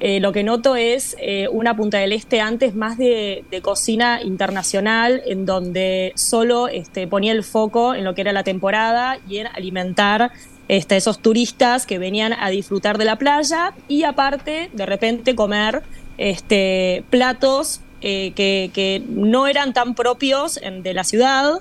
[0.00, 5.22] Eh, lo que noto es eh, una Punta del Este antes más de, cocina internacional,
[5.26, 9.48] en donde solo este, ponía el foco en lo que era la temporada y en
[9.48, 10.32] alimentar
[10.70, 15.82] este, esos turistas que venían a disfrutar de la playa y aparte de repente comer
[16.16, 21.54] este, platos eh, que, no eran tan propios de la ciudad.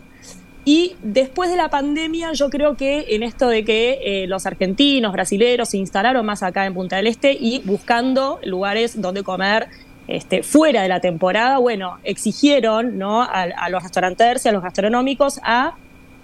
[0.63, 5.12] Y después de la pandemia, yo creo que en esto de que eh, los argentinos,
[5.12, 9.69] brasileños se instalaron más acá en Punta del Este y buscando lugares donde comer
[10.08, 13.24] este, fuera de la temporada, bueno, exigieron ¿no?
[13.24, 15.74] a, los restaurantes y a los gastronómicos a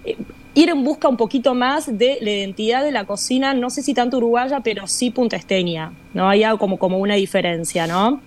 [0.04, 0.16] eh,
[0.56, 3.92] ir en busca un poquito más de la identidad de la cocina, no sé si
[3.92, 6.28] tanto uruguaya, pero sí puntaesteña, ¿no?
[6.30, 8.20] Hay como, como una diferencia, ¿no?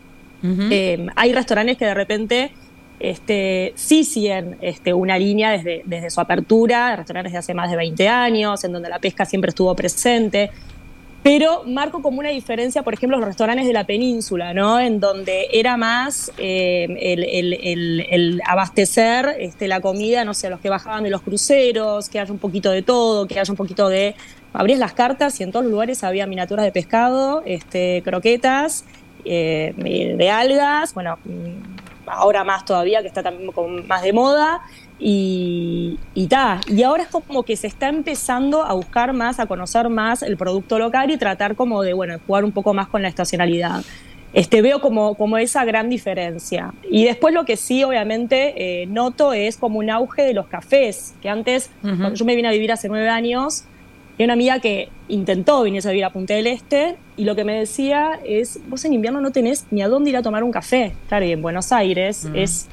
[0.43, 2.51] Eh, hay restaurantes que de repente
[2.99, 7.75] este, sí siguen este, una línea desde, desde su apertura, restaurantes de hace más de
[7.75, 10.51] 20 años, en donde la pesca siempre estuvo presente.
[11.21, 14.79] Pero marco como una diferencia, por ejemplo, los restaurantes de la península, ¿no?
[14.79, 16.87] En donde era más eh,
[18.09, 22.31] el, abastecer este, la comida, no sé, los que bajaban de los cruceros, que haya
[22.31, 24.15] un poquito de todo, que haya un poquito de.
[24.53, 28.85] Abrías las cartas y en todos los lugares había miniaturas de pescado, este, croquetas,
[29.25, 29.73] eh,
[30.17, 31.19] de algas, bueno,
[32.07, 33.51] ahora más todavía, que está también
[33.87, 34.61] más de moda,
[34.99, 36.29] y, y,
[36.67, 40.35] y ahora es como que se está empezando a buscar más, a conocer más el
[40.35, 43.83] producto local y tratar como de, bueno, jugar un poco más con la estacionalidad.
[44.31, 46.73] Este, veo como, como esa gran diferencia.
[46.91, 51.15] Y después lo que sí, obviamente, eh, noto es como un auge de los cafés,
[51.21, 53.63] que antes, cuando yo me vine a vivir hace nueve años,
[54.19, 57.45] hay una amiga que intentó venirse a vivir a Punta del Este y lo que
[57.45, 60.51] me decía es, vos en invierno no tenés ni a dónde ir a tomar un
[60.51, 60.93] café.
[61.07, 62.67] Claro, y en Buenos Aires es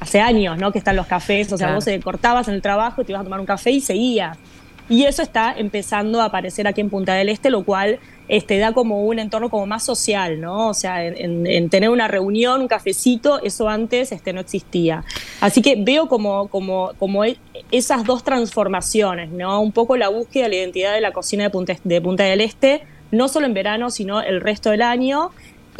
[0.00, 0.72] hace años, ¿no?
[0.72, 3.20] Que están los cafés, o sea, vos te cortabas en el trabajo y te ibas
[3.20, 4.38] a tomar un café y seguías.
[4.88, 8.72] Y eso está empezando a aparecer aquí en Punta del Este, lo cual este, da
[8.72, 10.68] como un entorno como más social, ¿no?
[10.68, 15.04] O sea, en, tener una reunión, un cafecito, eso antes este, no existía.
[15.40, 17.36] Así que veo como, como, como e,
[17.70, 19.60] esas dos transformaciones, ¿no?
[19.60, 22.40] Un poco la búsqueda de la identidad de la cocina de Punta, de Punta del
[22.40, 22.82] Este,
[23.12, 25.30] no solo en verano, sino el resto del año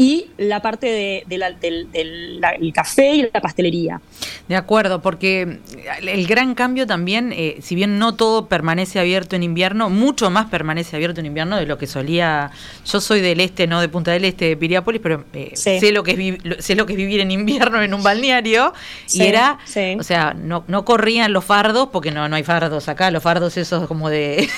[0.01, 4.01] y la parte de, del, café y la pastelería.
[4.49, 5.59] De acuerdo, porque
[6.01, 10.47] el gran cambio también, eh, si bien no todo permanece abierto en invierno, mucho más
[10.47, 12.51] permanece abierto en invierno de lo que solía.
[12.91, 16.03] Yo soy del este, no de Punta del Este, de Piriápolis, pero eh, sé lo
[16.03, 18.73] que es sé lo que es vivir en invierno en un balneario
[19.13, 19.59] y era,
[19.99, 23.59] o sea, no, no corrían los fardos porque no no hay fardos acá, los fardos
[23.59, 24.49] esos como de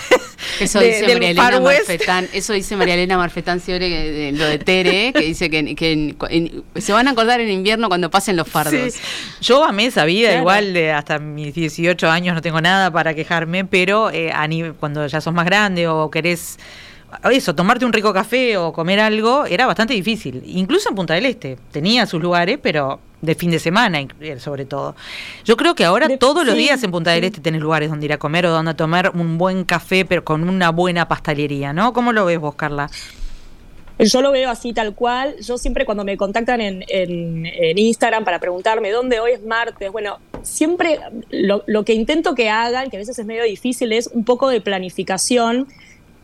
[0.60, 5.20] eso dice María Elena Marfetán, eso dice María Elena Marfetán siempre lo de Tere, que
[5.20, 6.14] dice que,
[6.76, 8.94] se van a acordar en invierno cuando pasen los fardos.
[9.40, 13.64] Yo amé esa vida, igual de hasta mis 18 años no tengo nada para quejarme,
[13.64, 14.32] pero eh,
[14.78, 16.58] cuando ya sos más grande o querés
[17.30, 20.42] eso, tomarte un rico café o comer algo era bastante difícil.
[20.46, 21.58] Incluso en Punta del Este.
[21.70, 24.96] Tenía sus lugares, pero de fin de semana eh, sobre todo.
[25.44, 28.12] Yo creo que ahora todos los días en Punta del Este tenés lugares donde ir
[28.12, 31.92] a comer o donde tomar un buen café, pero con una buena pastelería, ¿no?
[31.92, 32.90] ¿Cómo lo ves vos, Carla?
[33.98, 35.36] Yo lo veo así tal cual.
[35.40, 36.82] Yo siempre cuando me contactan en,
[37.78, 40.98] Instagram para preguntarme dónde hoy es martes, bueno, siempre
[41.30, 44.48] lo, lo, que intento que hagan, que a veces es medio difícil, es un poco
[44.48, 45.68] de planificación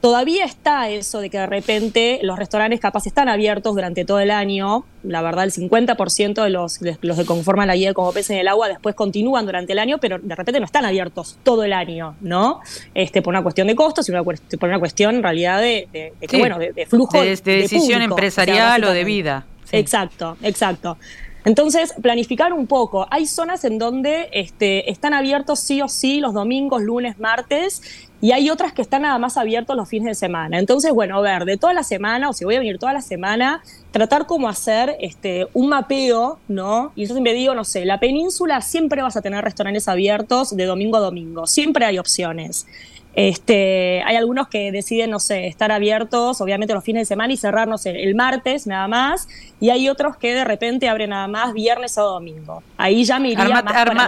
[0.00, 4.30] Todavía está eso de que de repente los restaurantes capaz están abiertos durante todo el
[4.30, 4.84] año.
[5.02, 8.46] La verdad, el 50% de los, los que conforman la guía como pez en el
[8.46, 12.14] agua después continúan durante el año, pero de repente no están abiertos todo el año,
[12.20, 12.60] ¿no?
[12.94, 14.36] Este, por una cuestión de costos y una, por
[14.68, 17.20] una cuestión en realidad de, bueno, de, flujo.
[17.20, 19.46] De, decisión empresarial o, de vida.
[19.72, 20.96] Exacto, exacto.
[21.44, 23.06] Entonces, planificar un poco.
[23.10, 28.32] Hay zonas en donde este, están abiertos sí o sí los domingos, lunes, martes, y
[28.32, 30.58] hay otras que están nada más abiertos los fines de semana.
[30.58, 33.00] Entonces, bueno, a ver, de toda la semana, o si voy a venir toda la
[33.00, 36.92] semana, tratar como hacer este, un mapeo, ¿no?
[36.96, 40.64] Y yo siempre digo, no sé, la península siempre vas a tener restaurantes abiertos de
[40.66, 42.66] domingo a domingo, siempre hay opciones.
[43.14, 47.36] Este, hay algunos que deciden, no sé, estar abiertos, obviamente los fines de semana y
[47.36, 49.28] cerrar, no sé, el martes nada más,
[49.60, 52.62] y hay otros que de repente abren nada más viernes o domingo.
[52.76, 53.64] Ahí ya me iría más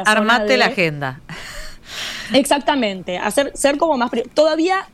[0.07, 1.21] Armate la agenda.
[2.33, 4.11] Exactamente, hacer, ser como más...
[4.35, 4.89] Todavía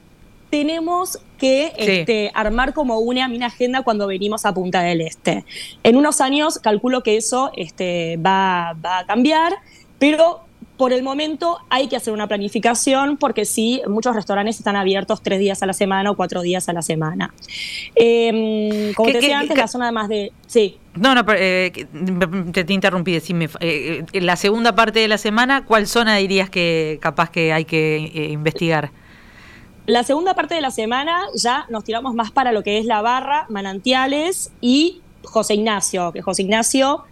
[0.50, 5.44] tenemos que este, armar como una, una agenda cuando venimos a Punta del Este.
[5.82, 9.54] En unos años calculo que eso este, va, va a cambiar,
[9.98, 10.45] pero
[10.76, 15.38] por el momento hay que hacer una planificación porque sí, muchos restaurantes están abiertos tres
[15.38, 17.32] días a la semana o cuatro días a la semana.
[17.94, 20.32] Em, como te decía antes, la zona más de...
[20.46, 20.78] Sí.
[20.94, 21.86] No, no, eh,
[22.52, 26.50] te, te, interrumpí, decime, eh, eh, la segunda parte de la semana, ¿cuál zona dirías
[26.50, 28.90] que capaz que hay que investigar?
[29.86, 33.02] La segunda parte de la semana ya nos tiramos más para lo que es la
[33.02, 37.04] barra, manantiales y José Ignacio, que José Ignacio,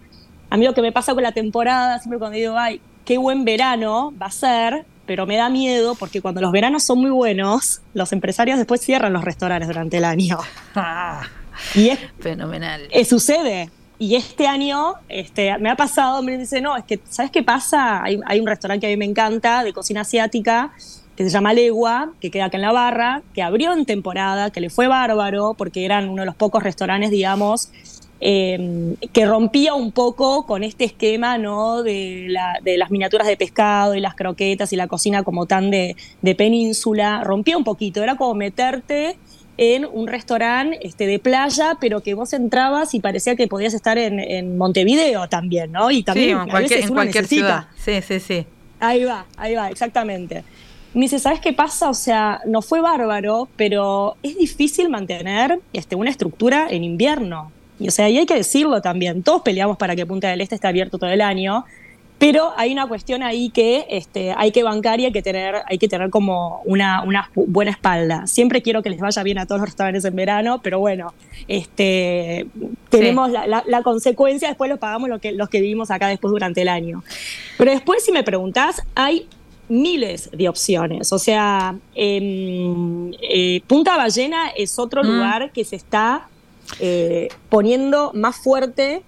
[0.50, 3.44] a mí lo que me pasa con la temporada, siempre cuando digo, ay, qué buen
[3.44, 7.80] verano va a ser, pero me da miedo porque cuando los veranos son muy buenos,
[7.92, 10.38] los empresarios después cierran los restaurantes durante el año.
[10.74, 11.22] Ah,
[11.74, 12.88] y es fenomenal.
[12.90, 17.30] Eh, sucede, y este año este, me ha pasado, me dice, no, es que, ¿sabes
[17.30, 18.02] qué pasa?
[18.02, 20.72] Hay, hay, un restaurante que a mí me encanta, de cocina asiática,
[21.16, 24.60] que se llama Legua, que queda acá en la barra, que abrió en temporada, que
[24.60, 27.70] le fue bárbaro, porque eran uno de los pocos restaurantes, digamos,
[28.26, 31.82] eh, que rompía un poco con este esquema ¿no?
[31.82, 35.94] de, las miniaturas de pescado y las croquetas y la cocina como tan de,
[36.34, 39.18] península, rompía un poquito, era como meterte
[39.58, 43.98] en un restaurante este, de playa, pero que vos entrabas y parecía que podías estar
[43.98, 45.90] en, Montevideo también, ¿no?
[45.90, 47.66] Y también en cualquier, ciudad.
[47.76, 48.46] Sí, sí, sí.
[48.80, 50.44] Ahí va, ahí va, exactamente.
[50.94, 51.90] Me dice, ¿sabes qué pasa?
[51.90, 57.52] O sea, no fue bárbaro, pero es difícil mantener este, una estructura en invierno.
[57.78, 60.54] Y, o sea, y hay que decirlo también, todos peleamos para que Punta del Este
[60.54, 61.64] esté abierto todo el año,
[62.18, 65.78] pero hay una cuestión ahí que este, hay que bancar y hay que tener, hay
[65.78, 68.26] que tener como una, una buena espalda.
[68.26, 71.12] Siempre quiero que les vaya bien a todos los restaurantes en verano, pero bueno,
[71.48, 72.46] este,
[72.88, 76.68] tenemos la, consecuencia, después lo pagamos lo que, los que vivimos acá después durante el
[76.68, 77.02] año.
[77.58, 79.28] Pero después, si me preguntás, hay
[79.68, 81.12] miles de opciones.
[81.12, 85.06] O sea, em, eh, Punta Ballena es otro mm.
[85.06, 86.28] lugar que se está
[86.80, 89.02] eh, poniendo más fuerte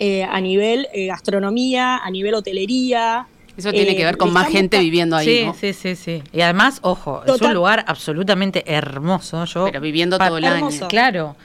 [0.00, 3.26] eh, a nivel eh, gastronomía, a nivel hotelería.
[3.56, 5.26] Eso tiene que ver con más gente viviendo ahí.
[5.26, 6.22] Sí, sí, sí, sí.
[6.32, 9.44] Y además, ojo, es un lugar absolutamente hermoso.
[9.44, 10.68] Yo, Pero viviendo todo el año.
[10.88, 11.36] Claro,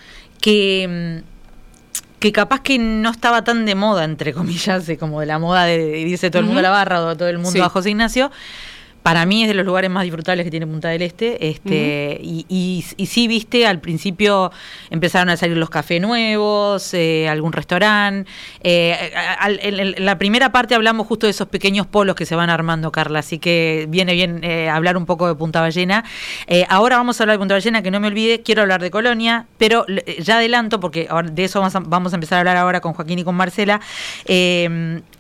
[0.42, 1.22] que,
[2.20, 6.00] que capaz que no estaba tan de moda, entre comillas, como de la moda de
[6.00, 8.32] irse todo el mundo a la barra o todo el mundo a José Ignacio
[9.04, 11.48] para mí es de los lugares más disfrutables que tiene Punta del Este.
[11.50, 14.52] Este, y, y, sí, viste, al principio
[14.90, 18.30] empezaron a salir los cafés nuevos, eh, algún restaurante.
[18.62, 19.12] Eh,
[19.62, 23.20] en, la primera parte hablamos justo de esos pequeños polos que se van armando, Carla,
[23.20, 26.04] así que viene bien eh, hablar un poco de Punta Ballena.
[26.68, 29.48] ahora vamos a hablar de Punta Ballena, que no me olvide, quiero hablar de Colonia,
[29.58, 29.86] pero
[30.20, 33.20] ya adelanto, porque de eso vamos a, vamos a empezar a hablar ahora con Joaquín
[33.20, 33.80] y con Marcela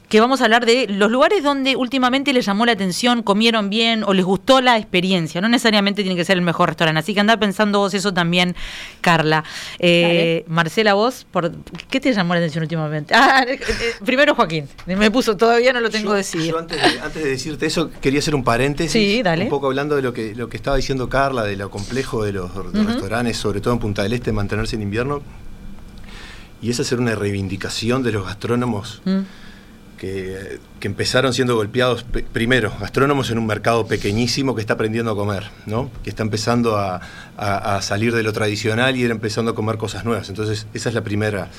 [0.09, 4.03] que vamos a hablar de los lugares donde últimamente les llamó la atención, comieron bien
[4.03, 5.39] o les gustó la experiencia.
[5.39, 6.99] No necesariamente tiene que ser el mejor restaurante.
[6.99, 8.55] Así que anda pensando vos eso también,
[9.01, 9.43] Carla.
[9.77, 11.51] Eh, Marcela, vos, por,
[11.91, 13.13] ¿qué te llamó la atención últimamente?
[13.21, 13.59] Ah, eh,
[14.03, 14.67] primero Joaquín.
[14.87, 16.53] Me puso, todavía no lo tengo decidido.
[16.53, 18.91] Yo antes de, antes de, decirte eso, quería hacer un paréntesis.
[18.91, 19.43] Sí, dale.
[19.43, 22.31] Un poco hablando de lo que, lo que estaba diciendo Carla, de lo complejo de
[22.31, 25.21] los, restaurantes, sobre todo en Punta del Este, mantenerse en invierno.
[26.61, 29.01] Y es hacer una reivindicación de los gastrónomos.
[29.05, 29.19] Mm
[29.99, 35.49] que, empezaron siendo golpeados primero, gastrónomos en un mercado pequeñísimo que está aprendiendo a comer,
[35.65, 35.91] ¿no?
[36.03, 37.01] que está empezando a,
[37.81, 40.29] salir de lo tradicional y ir empezando a comer cosas nuevas.
[40.29, 41.49] Entonces, esa es la primera,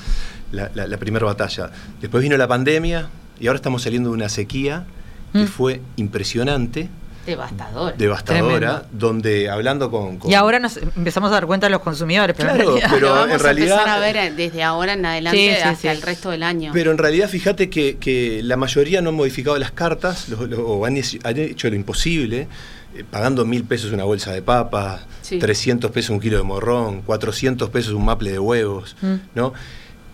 [0.51, 1.71] la, primera batalla.
[2.01, 4.85] Después vino la pandemia y ahora estamos saliendo de una sequía
[5.33, 5.47] que mm.
[5.47, 6.89] fue impresionante
[7.25, 7.95] Devastadora.
[7.95, 12.49] Devastadora, donde hablando con, Y ahora nos empezamos a dar cuenta de los consumidores, pero
[12.49, 15.61] claro, en realidad, pero vamos en realidad, a empezar a ver desde ahora en adelante
[15.61, 16.71] hasta el resto del año.
[16.73, 21.69] Pero en realidad fíjate que, la mayoría no han modificado las cartas o han, hecho
[21.69, 22.47] lo imposible,
[22.95, 27.69] eh, pagando mil pesos una bolsa de papas, 300 pesos un kilo de morrón, 400
[27.69, 29.15] pesos un maple de huevos, mm.
[29.35, 29.53] ¿no?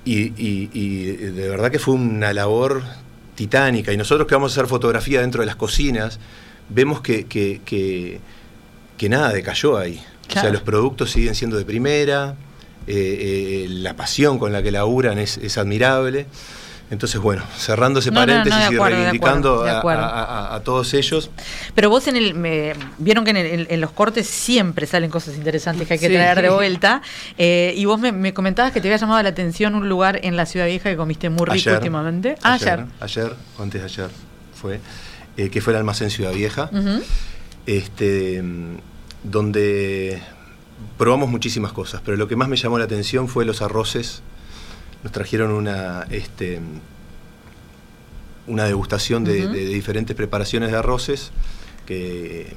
[0.04, 2.82] Y, y de verdad que fue una labor
[3.38, 3.94] titánica.
[3.94, 6.20] Y nosotros que vamos a hacer fotografía dentro de las cocinas,
[6.70, 7.62] vemos que, que,
[8.98, 10.02] que, nada decayó ahí.
[10.30, 12.36] O sea, los productos siguen siendo de primera,
[12.86, 16.28] eh, eh, la pasión con la que laburan es, es admirable.
[16.90, 21.30] Entonces, bueno, cerrando ese paréntesis y reivindicando a, todos ellos.
[21.76, 23.32] Pero vos en el, me, vieron que
[23.70, 27.02] en, los cortes siempre salen cosas interesantes que hay que traer de vuelta.
[27.40, 30.46] Eh, y vos me, comentabas que te había llamado la atención un lugar en la
[30.46, 32.36] Ciudad Vieja que comiste muy rico últimamente.
[32.42, 32.86] ayer, ayer.
[33.00, 34.10] Ayer, o antes de ayer
[34.60, 34.80] fue.
[35.38, 36.72] Eh, que fue el almacén Ciudad Vieja,
[37.68, 38.44] este,
[39.22, 40.20] donde
[40.98, 44.24] probamos muchísimas cosas, pero lo que más me llamó la atención fue los arroces.
[45.04, 46.60] Nos trajeron una, este,
[48.48, 51.30] una degustación de, diferentes preparaciones de arroces
[51.86, 52.56] que,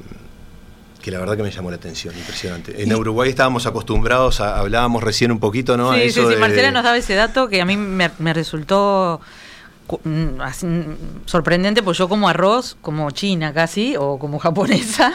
[1.03, 2.83] que la verdad que me llamó la atención, impresionante.
[2.83, 5.93] En Uruguay estábamos acostumbrados, a, hablábamos recién un poquito, ¿no?
[5.93, 9.21] Sí, sí, sí, Marcela nos daba ese dato que a mí me resultó
[10.41, 10.67] así,
[11.25, 15.13] sorprendente, pues yo como arroz, como china casi, o como japonesa,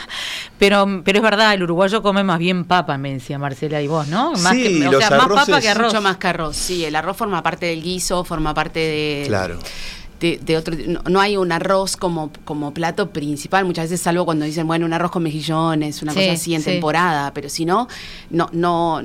[0.59, 4.07] pero, pero es verdad, el uruguayo come más bien papa, me decía Marcela y vos,
[4.07, 4.31] ¿no?
[4.33, 5.93] Más que, o sea, más papa que arroz.
[5.93, 9.23] Mucho más que arroz, sí, el arroz forma parte del guiso, forma parte de...
[9.27, 9.59] Claro.
[10.19, 10.75] De, otro,
[11.07, 14.93] no, hay un arroz como, como plato principal, muchas veces salvo cuando dicen, bueno, un
[14.93, 17.87] arroz con mejillones, una cosa así en temporada, pero si no,
[18.31, 19.03] no, no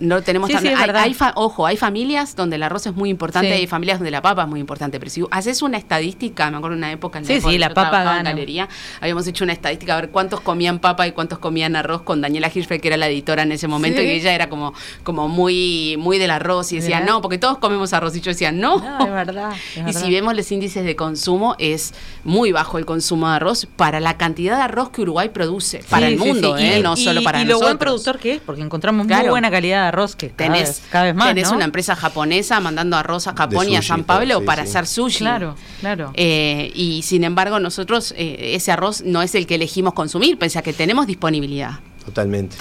[0.00, 3.98] no tenemos tan, hay, ojo, hay familias donde el arroz es muy importante, hay familias
[3.98, 6.92] donde la papa es muy importante, pero si haces una estadística, me acuerdo en una
[6.92, 8.68] época en la, sí, la papa en galería,
[9.00, 12.50] habíamos hecho una estadística a ver cuántos comían papa y cuántos comían arroz con Daniela
[12.52, 16.18] Hirschfeld, que era la editora en ese momento, y ella era como, como muy, muy
[16.18, 18.76] del arroz y decía, no, porque todos comemos arroz, y yo decía, no.
[19.00, 19.54] es verdad.
[19.86, 24.00] y si vemos los índices de consumo, es muy bajo el consumo de arroz para
[24.00, 26.80] la cantidad de arroz que Uruguay produce, para el mundo, ¿eh?
[26.82, 27.58] no solo para nosotros.
[27.58, 30.82] Y lo buen productor que es, porque encontramos muy buena calidad de arroz que tenés,
[30.90, 31.28] cada vez, más.
[31.28, 35.18] Tenés una empresa japonesa mandando arroz a Japón y a San Pablo para hacer sushi.
[35.18, 36.12] Claro, claro.
[36.14, 40.58] Eh, y sin embargo, nosotros eh, ese arroz no es el que elegimos consumir, pese
[40.58, 41.80] a que tenemos disponibilidad.
[42.08, 42.56] Totalmente.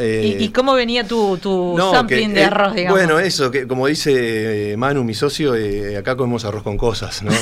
[0.00, 2.98] Eh, ¿Y, cómo venía tu, tu sampling de arroz, digamos?
[2.98, 5.54] Bueno, eso, que como dice Manu, mi socio,
[5.98, 7.32] acá comemos arroz con cosas, ¿no?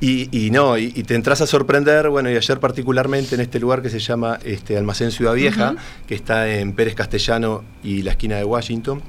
[0.00, 3.90] y, no, y, te entras a sorprender, bueno, y ayer particularmente en este lugar que
[3.90, 5.74] se llama este Almacén Ciudad Vieja,
[6.06, 9.02] que está en Pérez Castellano y la esquina de Washington.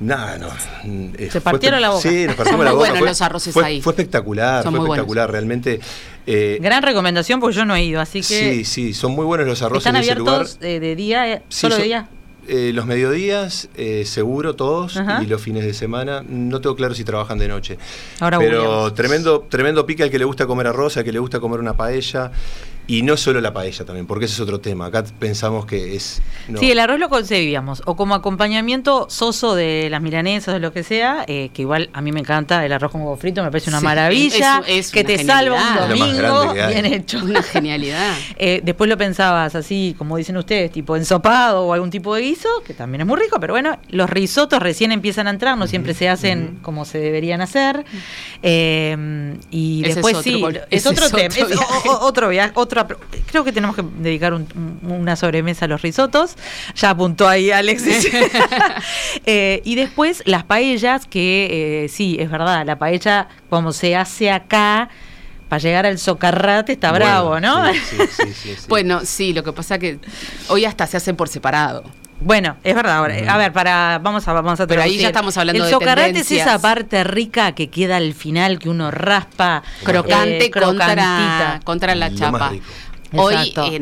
[0.00, 0.48] Nada, no.
[1.16, 2.02] Eh, Se partieron la boca.
[2.02, 2.90] Sí, nos partimos la boca.
[2.90, 3.80] Buenos los arroces fue, ahí.
[3.80, 5.80] Fue espectacular, fue espectacular, realmente.
[6.26, 8.24] Eh, Gran recomendación porque yo no he ido, así que.
[8.24, 10.34] Sí, sí, son muy buenos los arroces ¿Están en ese lugar.
[10.34, 12.08] abiertos de, día, eh, solo de día?
[12.46, 13.68] Eh, los mediodías,
[14.04, 16.22] seguro todos, y los fines de semana.
[16.28, 17.78] No tengo claro si trabajan de noche.
[18.20, 21.40] Ahora Pero tremendo, tremendo pique al que le gusta comer arroz, al que le gusta
[21.40, 22.32] comer una paella.
[22.86, 24.86] Y no solo la paella también, porque ese es otro tema.
[24.86, 26.20] Acá pensamos que es.
[26.58, 30.82] Sí, el arroz lo concebíamos, o como acompañamiento soso de las milanesas, de lo que
[30.82, 33.70] sea, eh, que igual a mí me encanta el arroz con huevo frito, me parece
[33.70, 37.20] una maravilla, es, que te salva un domingo, bien hecho.
[37.24, 38.14] Una genialidad.
[38.36, 42.48] Eh, después lo pensabas así, como dicen ustedes, tipo ensopado o algún tipo de guiso,
[42.66, 45.94] que también es muy rico, pero bueno, los risotos recién empiezan a entrar, no siempre
[45.94, 47.84] se hacen como se deberían hacer.
[48.42, 52.73] Eh, y después sí, es otro tema, es otro viaje, otro
[53.26, 56.36] creo que tenemos que dedicar una sobremesa a los risotos.
[56.74, 58.10] Ya apuntó ahí Alexis.
[59.26, 64.30] Eh, y después las paellas, que eh, sí, es verdad, la paella como se hace
[64.30, 64.90] acá
[65.48, 67.62] para llegar al socarrate está bravo, ¿no?
[68.68, 69.98] bueno, sí, lo que pasa que
[70.48, 71.84] hoy hasta se hacen por separado.
[72.20, 73.04] Bueno, es verdad.
[73.04, 76.30] a ver, para vamos a vamos a Pero ahí ya estamos hablando el socarrate es
[76.30, 82.14] esa parte rica que queda al final que uno raspa crocante eh, contra, contra la
[82.14, 82.52] chapa.
[83.16, 83.34] Hoy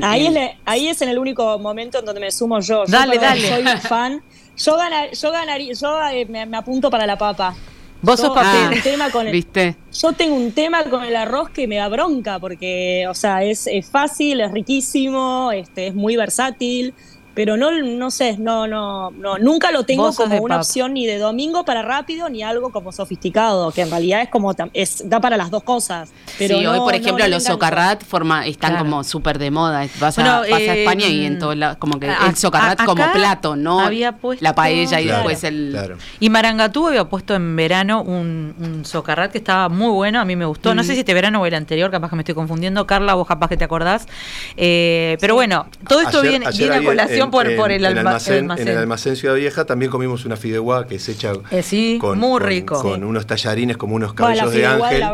[0.03, 2.85] ahí, es ahí es en el único momento en donde me sumo yo.
[2.87, 3.49] Dale, dale.
[3.49, 4.23] Soy fan.
[4.57, 4.77] Yo,
[5.13, 7.55] yo ganaría, yo eh, me, apunto para la papa.
[8.03, 8.83] Vos sos papel.
[8.83, 9.77] tema con el, ¿Viste?
[9.93, 13.69] Yo tengo un tema con el arroz que me da bronca porque, o sea, es,
[13.69, 16.95] es fácil, es riquísimo, este, es muy versátil
[17.35, 21.19] pero no, no sé, no, no, no, nunca lo tengo como una opción ni de
[21.19, 25.37] domingo para rápido ni algo como sofisticado, que en realidad es como es, da para
[25.37, 26.11] las dos cosas.
[26.39, 29.87] Pero sí, hoy por ejemplo los socarrat forma, están como súper de moda.
[29.99, 34.13] Vas, a, a, España y en todo como que el socarrat como plato, no había
[34.13, 35.97] puesto, la paella y después el.
[36.21, 40.37] Y Marangatú había puesto en verano un, un socarrat que estaba muy bueno, a mí
[40.37, 40.75] me gustó.
[40.75, 42.87] No sé si este verano o el anterior, capaz que me estoy confundiendo.
[42.87, 44.07] Carla, vos capaz que te acordás.
[44.57, 49.17] Eh, pero bueno, todo esto viene, viene a colación por, el, almacén, En el almacén
[49.17, 52.81] Ciudad Vieja también comimos una fideuá que es hecha eh, con, muy rico.
[52.81, 55.05] Con, unos tallarines como unos cabellos de ángel.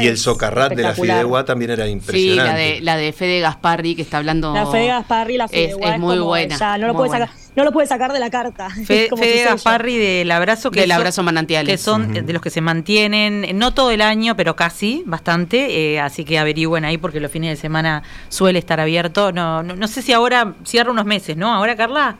[0.00, 2.42] y el socarrat de la fideuá también era impresionante.
[2.42, 4.52] Sí, la de, la de Fede Gasparri que está hablando.
[4.52, 6.78] La Fede Gasparri, la fideuá es, muy buena.
[6.78, 8.70] no lo puede sacar no lo puede sacar de la carta.
[8.86, 11.72] Fede Gasparri del abrazo que del abrazo manantiales.
[11.72, 15.94] Que son de los que se mantienen, no todo el año, pero casi, bastante.
[15.94, 19.32] Eh, así que averigüen ahí porque los fines de semana suele estar abierto.
[19.32, 21.52] No, no, no sé si ahora cierra unos meses, ¿no?
[21.52, 22.16] Ahora, Carla.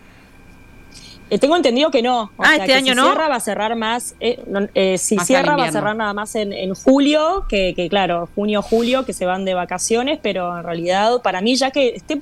[1.31, 2.31] Eh, tengo entendido que no.
[2.39, 3.05] ah, este año si no.
[3.05, 4.15] Cierra va a cerrar más.
[4.21, 4.41] Eh,
[4.75, 9.13] eh, si cierra va a cerrar nada más en, julio, que, claro, junio, julio, que
[9.13, 12.19] se van de vacaciones, pero en realidad para mí ya que esté,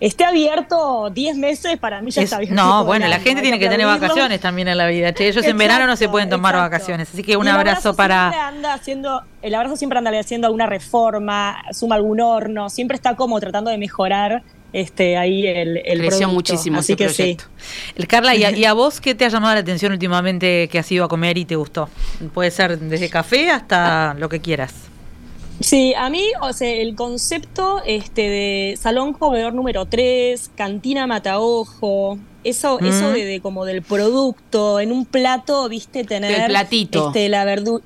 [0.00, 2.54] esté abierto 10 meses, para mí ya está bien.
[2.54, 5.12] No, bueno, la gente tiene que, tener vacaciones también en la vida.
[5.18, 7.08] ellos en verano no se pueden tomar vacaciones.
[7.12, 8.48] Así que un abrazo, para...
[8.48, 13.40] Anda haciendo, el abrazo siempre anda haciendo alguna reforma, suma algún horno, siempre está como
[13.40, 14.42] tratando de mejorar
[14.72, 17.36] este, ahí el, el Creció muchísimo Así que Sí.
[18.06, 21.08] Carla, ¿y a, vos qué te ha llamado la atención últimamente que has ido a
[21.08, 21.88] comer y te gustó?
[22.34, 24.74] Puede ser desde café hasta lo que quieras.
[25.60, 32.16] Sí, a mí, o sea, el concepto este, de salón comedor número 3, cantina mataojo,
[32.44, 36.42] eso, eso de, como del producto, en un plato, viste, tener.
[36.42, 37.08] El platito.
[37.08, 37.82] Este, la verdura,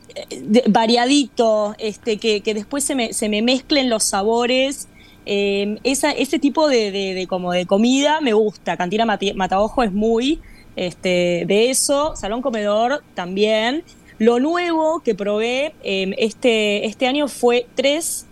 [0.69, 4.89] variadito, este, que, que después se me, se me mezclen los sabores
[5.27, 8.77] eh, ese tipo de, como de comida me gusta.
[8.77, 10.41] Cantina Mataojo es muy
[10.77, 12.17] este, de eso.
[12.17, 13.85] Salón Comedor también.
[14.19, 18.27] Lo nuevo que probé em, este, este año fue tres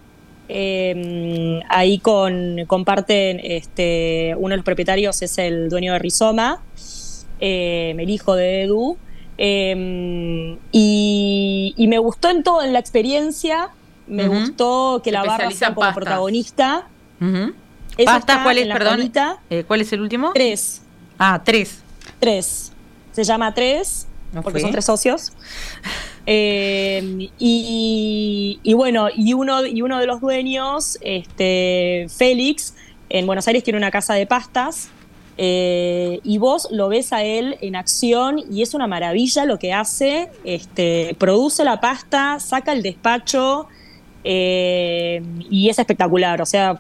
[0.53, 6.61] Em, ahí con, comparten, este, uno de los propietarios es el dueño de Rizoma,
[7.38, 8.97] em, el hijo de Edu.
[9.38, 13.70] Em, y, me gustó en todo, en la experiencia,
[14.11, 16.86] me gustó que la barra sea como protagonista.
[18.04, 19.12] ¿Pasta cuál es, perdón?
[19.50, 20.32] Eh, ¿Cuál es el último?
[20.34, 20.82] Tres.
[21.18, 21.82] Ah, tres.
[22.18, 22.72] Tres.
[23.12, 24.06] Se llama Tres,
[24.42, 25.32] porque son tres socios.
[26.26, 32.74] Eh, y, bueno, y uno, y uno de los dueños, este, Félix,
[33.08, 34.90] en Buenos Aires tiene una casa de pastas.
[35.38, 39.72] Eh, y vos lo ves a él en acción y es una maravilla lo que
[39.72, 40.28] hace.
[40.44, 43.66] Este, produce la pasta, saca el despacho
[44.24, 46.42] eh, y es espectacular.
[46.42, 46.78] O sea,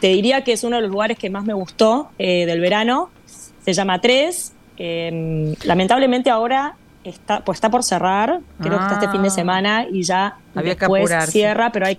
[0.00, 3.10] te diría que es uno de los lugares que más me gustó del verano.
[3.64, 4.52] Se llama Tres.
[5.64, 9.32] lamentablemente ahora está, pues está por cerrar, creo que está este fin de ah.
[9.32, 11.98] semana y ya Había después cierra, pero hay,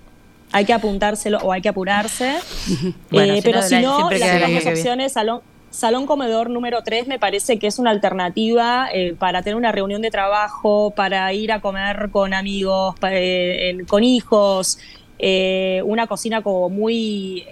[0.52, 2.36] hay que apuntárselo o hay que apurarse.
[3.12, 5.40] Eh, pero si no, las dos opciones, salón,
[5.74, 10.02] salón comedor número 3 me parece que es una alternativa eh, para tener una reunión
[10.02, 14.78] de trabajo, para ir a comer con amigos, eh, con hijos.
[15.18, 17.46] Eh, una cocina como muy,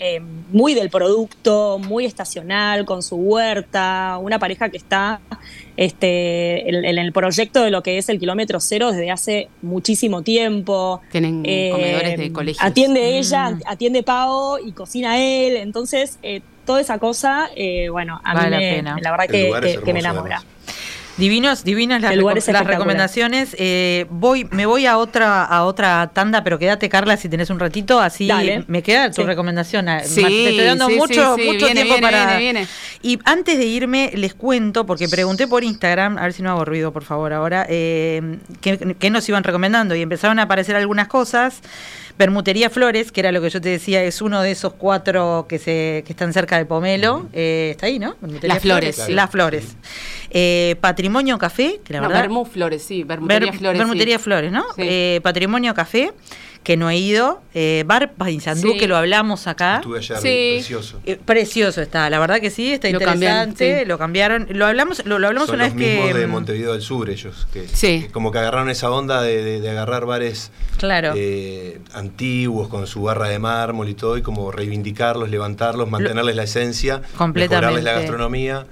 [0.51, 5.21] muy del producto, muy estacional, con su huerta, una pareja que está
[5.77, 11.01] este, en, el proyecto de lo que es el kilómetro cero desde hace muchísimo tiempo.
[11.11, 12.67] Tienen eh, comedores de colegio.
[12.67, 13.61] Atiende ella, mm.
[13.67, 16.19] atiende Pau y cocina él, entonces
[16.65, 17.49] toda esa cosa,
[17.91, 20.43] bueno, a mí me, la, verdad que, que me enamora.
[21.19, 23.55] Divinos, divinas las, las recomendaciones.
[23.59, 27.61] Eh, voy, me voy a otra, a otra tanda, pero quédate, Carla, si tenés un
[27.61, 28.31] ratito, así
[28.67, 29.87] me queda tu recomendación.
[30.05, 32.41] Sí, Te estoy dando mucho, mucho tiempo para.
[33.03, 36.65] Y antes de irme, les cuento, porque pregunté por Instagram, a ver si no hago
[36.65, 39.95] ruido, por favor, ahora, eh, que, nos iban recomendando.
[39.95, 41.61] Y empezaron a aparecer algunas cosas.
[42.17, 45.59] Permutería Flores, que era lo que yo te decía, es uno de esos cuatro que
[45.59, 47.29] se que están cerca de Pomelo.
[47.33, 48.17] Eh, está ahí, ¿no?
[48.43, 49.09] Las Flores.
[49.09, 49.77] Las Flores.
[50.31, 52.23] Eh, Patrimonio Café, que la no, verdad.
[52.23, 53.03] Bermú Flores, sí.
[53.05, 53.79] Bermutería Flores.
[53.79, 54.65] Bermutería Flores, ¿no?
[54.77, 56.13] Eh, Patrimonio Café
[56.63, 57.41] que no he ido.
[57.55, 59.77] Eh, Bar Paysandú, que lo hablamos acá.
[59.77, 61.01] Estuve allá, precioso.
[61.05, 63.85] Eh, precioso está, la verdad que sí, está interesante.
[63.85, 66.15] lo cambiaron, lo hablamos, lo, hablamos una vez que.
[66.15, 67.47] de mm, Montevideo del Sur, ellos.
[67.53, 71.13] Que, como que agarraron esa onda de, agarrar bares claro.
[71.17, 76.45] Eh, antiguos con su barra de mármol y todo, y como reivindicarlos, levantarlos, mantenerles la
[76.45, 77.03] esencia,
[77.35, 78.67] mejorarles la gastronomía.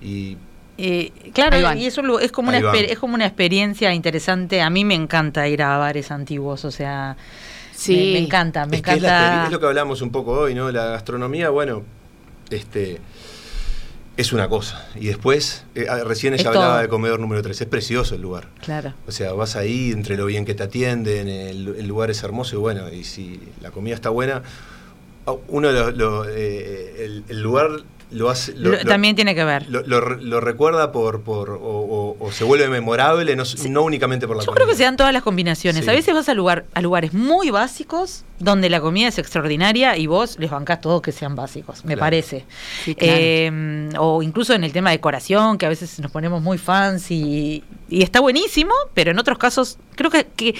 [0.00, 0.36] Y
[0.84, 4.60] eh, claro, y eso es como, una es como una experiencia interesante.
[4.60, 7.16] A mí me encanta ir a bares antiguos, o sea,
[7.72, 8.10] sí.
[8.14, 9.44] me, encanta, me encanta.
[9.44, 10.72] Es, lo que hablamos un poco hoy, ¿no?
[10.72, 11.84] La gastronomía, bueno,
[12.50, 13.00] este
[14.16, 14.88] es una cosa.
[14.96, 18.48] Y después, eh, ah, recién ella hablaba de comedor número 3, es precioso el lugar.
[18.60, 18.92] Claro.
[19.06, 22.58] O sea, vas ahí, entre lo bien que te atienden, el, lugar es hermoso y
[22.58, 24.42] bueno, y si la comida está buena,
[25.46, 25.94] uno de
[26.34, 27.68] eh, el, lugar
[28.12, 28.54] lo hace.
[28.86, 29.66] también tiene que ver.
[29.68, 34.66] Lo, recuerda por, por o, se vuelve memorable, no, no únicamente por la Yo creo
[34.66, 35.86] que se dan todas las combinaciones.
[35.88, 40.06] A veces vas a, lugar, a lugares muy básicos donde la comida es extraordinaria y
[40.06, 42.44] vos les bancás todos que sean básicos, me parece.
[42.86, 47.10] Eh, o incluso en el tema de decoración, que a veces nos ponemos muy fans
[47.10, 50.54] y, y está buenísimo, pero en otros casos creo que, que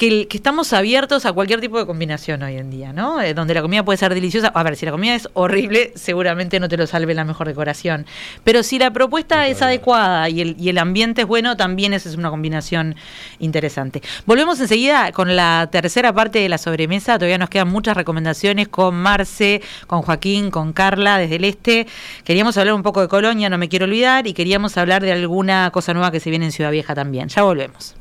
[0.00, 3.20] que, estamos abiertos a cualquier tipo de combinación hoy en día, ¿no?
[3.20, 4.48] Eh, donde la comida puede ser deliciosa.
[4.48, 8.06] A ver, si la comida es horrible, seguramente no te lo salve la mejor decoración.
[8.42, 12.08] Pero si la propuesta es adecuada y el, y el ambiente es bueno, también esa
[12.08, 12.96] es una combinación
[13.40, 14.00] interesante.
[14.24, 17.18] Volvemos enseguida con la tercera parte de la sobremesa.
[17.18, 21.86] Todavía nos quedan muchas recomendaciones con Marce, con Joaquín, con Carla desde el este.
[22.24, 25.70] Queríamos hablar un poco de Colonia, no me quiero olvidar, y queríamos hablar de alguna
[25.74, 27.28] cosa nueva que se viene en Ciudad Vieja también.
[27.28, 27.99] Ya volvemos.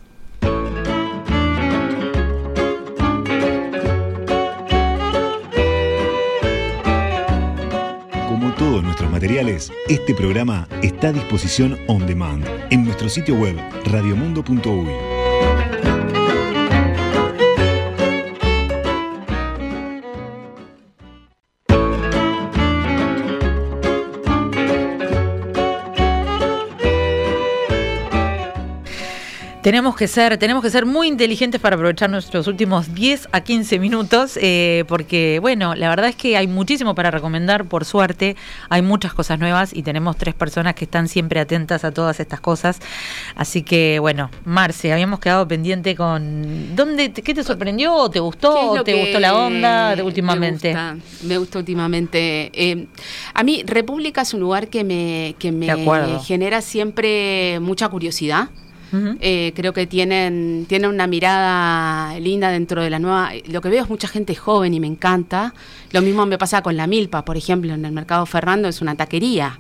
[8.84, 15.19] Nuestros materiales, este programa está a disposición on demand en nuestro sitio web radiomundo.uy.
[29.62, 33.78] Tenemos que ser, tenemos que ser muy inteligentes para aprovechar nuestros últimos 10 a 15
[33.78, 38.38] minutos, eh, porque bueno, la verdad es que hay muchísimo para recomendar, por suerte,
[38.70, 42.40] hay muchas cosas nuevas y tenemos tres personas que están siempre atentas a todas estas
[42.40, 42.80] cosas.
[43.36, 48.72] Así que bueno, Marce, habíamos quedado pendiente con ¿dónde qué te sorprendió o te gustó
[48.72, 50.74] o te gustó la onda de últimamente?
[50.74, 52.50] Me gusta, me gusta últimamente.
[52.54, 52.88] Eh,
[53.34, 55.68] a mí República es un lugar que me, que me
[56.24, 58.48] genera siempre mucha curiosidad.
[59.20, 63.32] Eh, creo que tienen, tienen una mirada linda dentro de la nueva.
[63.48, 65.54] Lo que veo es mucha gente joven y me encanta.
[65.92, 68.96] Lo mismo me pasa con la milpa, por ejemplo, en el mercado Fernando es una
[68.96, 69.60] taquería.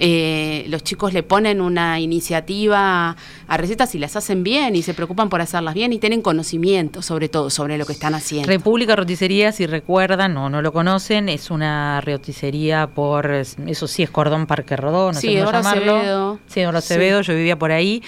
[0.00, 3.16] Eh, los chicos le ponen una iniciativa
[3.48, 7.02] a recetas y las hacen bien y se preocupan por hacerlas bien y tienen conocimiento
[7.02, 8.46] sobre todo sobre lo que están haciendo.
[8.48, 14.10] República Roticería, si recuerdan o no lo conocen, es una roticería por, eso sí es
[14.10, 15.96] Cordón Parque Rodó, no sí, sé cómo llamarlo.
[15.96, 16.38] Acevedo.
[16.46, 18.02] Sí, Acevedo, yo vivía por ahí.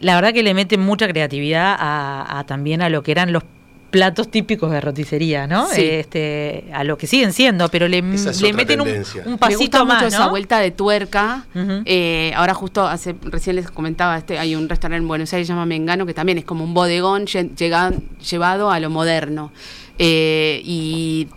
[0.00, 3.42] La verdad que le meten mucha creatividad a, también a lo que eran los
[3.90, 5.66] platos típicos de roticería, ¿no?
[5.72, 10.60] Este, a lo que siguen siendo, pero le, meten un, pasito Me mucho esa vuelta
[10.60, 11.46] de tuerca.
[11.84, 15.52] Eh, ahora justo hace recién les comentaba, este, hay un restaurante en Buenos Aires se
[15.52, 19.52] llama Mengano que también es como un bodegón llevado a lo moderno.
[19.98, 21.28] Eh, y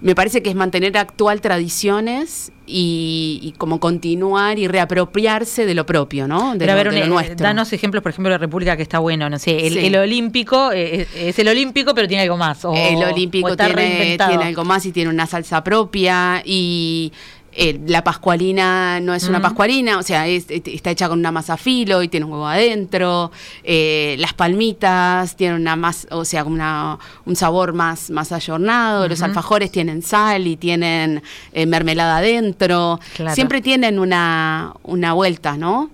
[0.00, 6.26] me parece que es mantener actual tradiciones y, como continuar y reapropiarse de lo propio,
[6.28, 6.56] ¿no?
[6.56, 7.36] De, lo, eh, nuestro.
[7.36, 11.06] Danos ejemplos, por ejemplo, de la República que está bueno, no sé, el, olímpico eh,
[11.14, 12.64] es, el olímpico, pero tiene algo más.
[12.64, 17.12] el olímpico tiene, tiene algo más y tiene una salsa propia y
[17.52, 22.02] eh, la pascualina no es una pascualina, o sea, está hecha con una masa filo
[22.02, 23.32] y tiene un huevo adentro.
[23.64, 29.08] Eh, las palmitas tienen una más, o sea, como un sabor más, más ayornado.
[29.08, 31.22] Los alfajores tienen sal y tienen
[31.52, 33.00] eh, mermelada adentro.
[33.32, 35.90] Siempre tienen una, una vuelta, ¿no?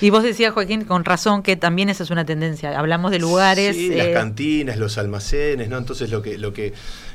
[0.00, 2.78] Y vos decías, Joaquín, con razón que también esa es una tendencia.
[2.78, 3.76] Hablamos de lugares.
[3.76, 5.78] Sí, las cantinas, los almacenes, ¿no?
[5.78, 6.72] Entonces lo que, lo que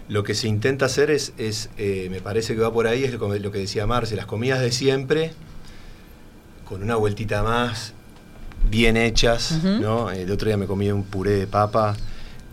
[0.08, 3.14] lo que se intenta hacer es, es eh, me parece que va por ahí, es
[3.14, 5.34] lo, que decía Marce, las comidas de siempre,
[6.68, 7.94] con una vueltita más,
[8.70, 10.12] bien hechas, ¿no?
[10.12, 11.96] El otro día me comí un puré de papa.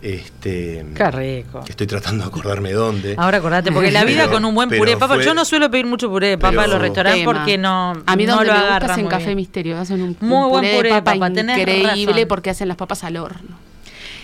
[0.01, 1.63] Este, Qué rico.
[1.65, 3.15] Que estoy tratando de acordarme dónde.
[3.17, 5.23] Ahora acordate, porque la vida con un buen puré de papa.
[5.23, 7.93] yo no suelo pedir mucho puré de papa en los restaurantes porque no.
[8.05, 9.79] A mí no lo me en Café Misterio.
[9.79, 13.72] Hacen un, muy buen puré, de papa, increíble porque hacen las papas al horno.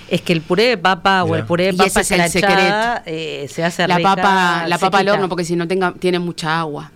[0.09, 3.03] Es que el puré de papa o el puré de papa es el secreto.
[3.07, 6.61] Eh, se hace la papa, la papa al horno porque si no tenga tiene mucha
[6.61, 6.93] agua.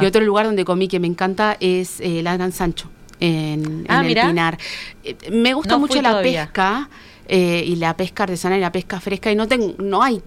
[0.00, 2.90] Y otro lugar donde comí que me encanta es eh, la Gran Sancho
[3.20, 4.58] en, ah, el Pinar.
[5.04, 6.88] Eh, me gusta mucho la pesca
[7.28, 10.22] y la pesca artesanal y la pesca fresca y no tengo, no hay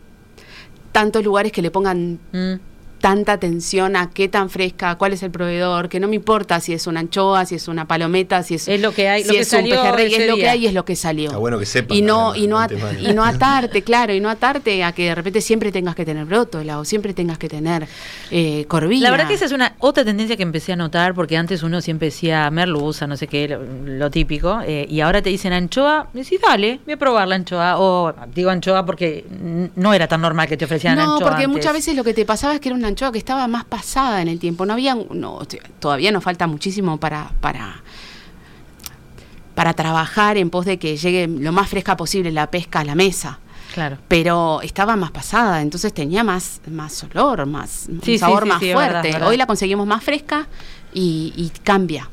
[0.92, 5.32] tantos lugares que le pongan mm tanta atención a qué tan fresca, cuál es el
[5.32, 8.68] proveedor, que no me importa si es una anchoa, si es una palometa, si es,
[8.68, 10.86] es lo que hay, si es un pejerrey, es lo que hay y es lo
[10.86, 11.26] que salió.
[11.26, 11.94] Está bueno que sepa.
[11.94, 12.60] Y no, y no,
[13.00, 16.26] y no atarte, claro, y no atarte a que de repente siempre tengas que tener
[16.26, 17.88] brótola o siempre tengas que tener
[18.32, 19.04] eh, corvina.
[19.04, 21.82] La verdad que esa es una otra tendencia que empecé a notar, porque antes uno
[21.82, 26.20] siempre decía merluza, no sé qué, lo, típico, eh, y ahora te dicen anchoa, y
[26.20, 29.26] decís, dale, voy a probar la anchoa, o digo anchoa porque
[29.76, 31.20] no era tan normal que te ofrecieran anchoa.
[31.20, 33.66] No, porque muchas veces lo que te pasaba es que era una que estaba más
[33.66, 34.66] pasada en el tiempo.
[34.66, 35.40] No había, no,
[35.80, 37.82] todavía nos falta muchísimo para, para,
[39.56, 42.96] para trabajar en pos de que llegue lo más fresca posible la pesca a la
[42.96, 43.40] mesa.
[43.74, 43.98] Claro.
[44.08, 49.22] Pero estaba más pasada, entonces tenía más, más olor, más un sabor más fuerte.
[49.24, 50.48] Hoy la conseguimos más fresca
[50.96, 52.10] y, cambia.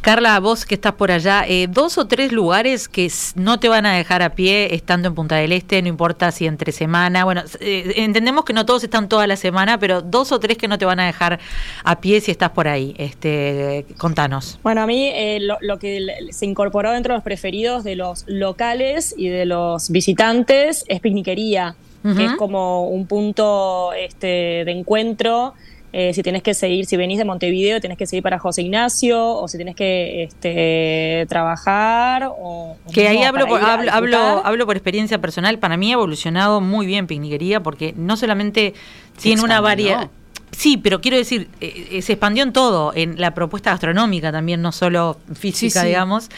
[0.00, 3.86] Carla, vos que estás por allá, eh, dos o tres lugares que no te van
[3.86, 7.42] a dejar a pie estando en Punta del Este, no importa si entre semana, bueno,
[7.60, 10.78] eh, entendemos que no todos están toda la semana, pero dos o tres que no
[10.78, 11.40] te van a dejar
[11.82, 12.94] a pie si estás por ahí.
[12.98, 14.60] Este, contanos.
[14.62, 19.14] Bueno, a mí eh, lo, que se incorporó dentro de los preferidos de los locales
[19.16, 21.74] y de los visitantes es picniquería,
[22.16, 25.54] que es como un punto este, de encuentro
[25.92, 29.36] eh, si tienes que seguir, si venís de Montevideo, tienes que seguir para José Ignacio,
[29.36, 32.30] o si tienes que este, trabajar.
[32.38, 35.58] O, que ahí hablo por, hablo, hablo, por experiencia personal.
[35.58, 38.74] Para mí ha evolucionado muy bien Picniquería, porque no solamente
[39.20, 40.10] tiene una variedad.
[40.50, 44.62] Sí, pero quiero decir, eh, eh, se expandió en todo, en la propuesta gastronómica también,
[44.62, 46.30] no solo física, digamos,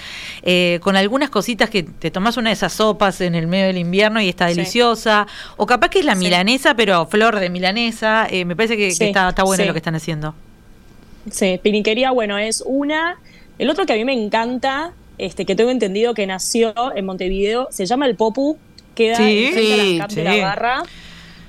[0.42, 3.78] eh, con algunas cositas que te tomas una de esas sopas en el medio del
[3.78, 8.56] invierno y está deliciosa, o capaz que es la milanesa, pero flor de milanesa, me
[8.56, 10.34] parece que, está, está, bueno lo que están haciendo.
[11.30, 13.18] Sí, piniquería, bueno, es una.
[13.58, 17.68] El otro que a mí me encanta, este, que tengo entendido que nació en Montevideo,
[17.70, 18.58] se llama el Popu,
[18.94, 20.82] queda en la, de la barra.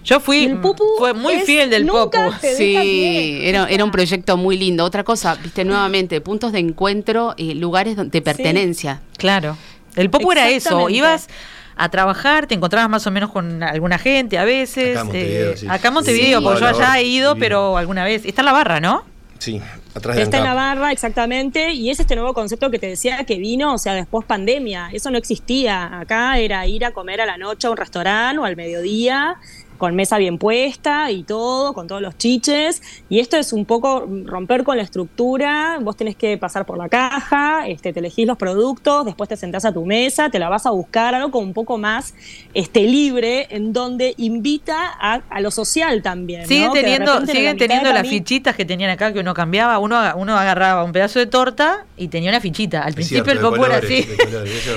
[0.03, 0.57] Yo fui
[0.97, 2.17] fue muy fiel del Popu.
[2.41, 4.83] Sí, era, era, un proyecto muy lindo.
[4.83, 9.01] Otra cosa, viste, nuevamente, puntos de encuentro y lugares de pertenencia.
[9.17, 9.57] Claro.
[9.95, 11.27] El Popu era eso, ibas
[11.75, 14.97] a trabajar, te encontrabas más o menos con alguna gente a veces.
[14.97, 18.25] Acá en Montevideo, eh, Acá en Montevideo porque yo allá he ido, pero alguna vez.
[18.25, 19.03] Está en la barra, ¿no?
[19.39, 19.59] Sí,
[19.95, 23.23] atrás de Está en la barra, exactamente, y es este nuevo concepto que te decía
[23.23, 24.89] que vino, o sea, después pandemia.
[24.93, 25.99] Eso no existía.
[25.99, 29.37] Acá era ir a comer a la noche a un restaurante o al mediodía
[29.81, 32.83] con mesa bien puesta y todo, con todos los chiches.
[33.09, 35.79] Y esto es un poco romper con la estructura.
[35.81, 39.65] Vos tenés que pasar por la caja, este, te elegís los productos, después te sentás
[39.65, 42.13] a tu mesa, te la vas a buscar, algo como un poco más
[42.53, 46.45] este, libre, en donde invita a, lo social también.
[46.45, 49.79] Siguen teniendo, siguen teniendo las fichitas que tenían acá que uno cambiaba.
[49.79, 52.83] Uno, uno agarraba un pedazo de torta y tenía una fichita.
[52.83, 54.07] Al principio el copo era así.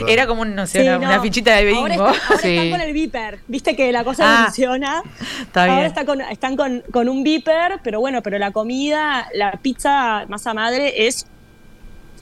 [0.09, 1.81] era como no sé, una, fichita de bingo.
[1.81, 3.41] Ahora, están con el beeper.
[3.49, 4.94] Viste que la cosa ah, funciona.
[5.55, 5.87] Ahora
[6.31, 11.27] están con, un beeper, pero bueno, pero la comida, la pizza masa madre es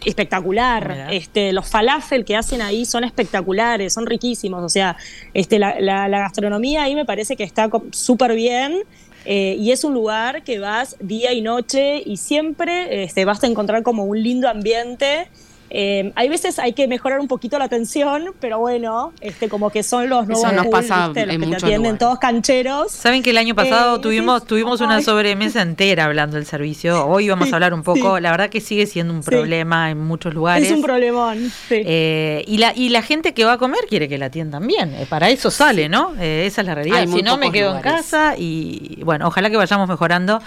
[0.04, 1.08] espectacular.
[1.10, 4.62] Este, los falafel que hacen ahí son espectaculares, son riquísimos.
[4.62, 4.96] O sea,
[5.34, 8.82] este, la, gastronomía ahí me parece que está súper bien.
[9.24, 13.46] Eh, y es un lugar que vas día y noche y siempre este, vas a
[13.46, 15.28] encontrar como un lindo ambiente
[15.74, 19.82] eh, hay veces hay que mejorar un poquito la atención, pero bueno, este, como que
[19.82, 22.92] son los nuevos Eso nos pasa los que te atienden todos cancheros.
[22.92, 27.06] Saben que el año pasado eh, tuvimos, tuvimos una sobremesa entera hablando del servicio.
[27.06, 28.20] Hoy vamos a hablar un poco.
[28.20, 30.68] La verdad que sigue siendo un problema en muchos lugares.
[30.68, 31.50] Es un problemón.
[31.70, 34.94] Eh, y, la, y la gente que va a comer quiere que la atiendan bien.
[35.08, 36.12] para eso sale, ¿no?
[36.20, 37.06] esa es la realidad.
[37.06, 40.42] si no, me quedo en casa y bueno, ojalá que vayamos mejorando.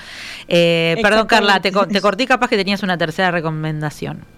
[0.48, 4.35] perdón, Carla, te, te corté capaz que tenías una tercera recomendación.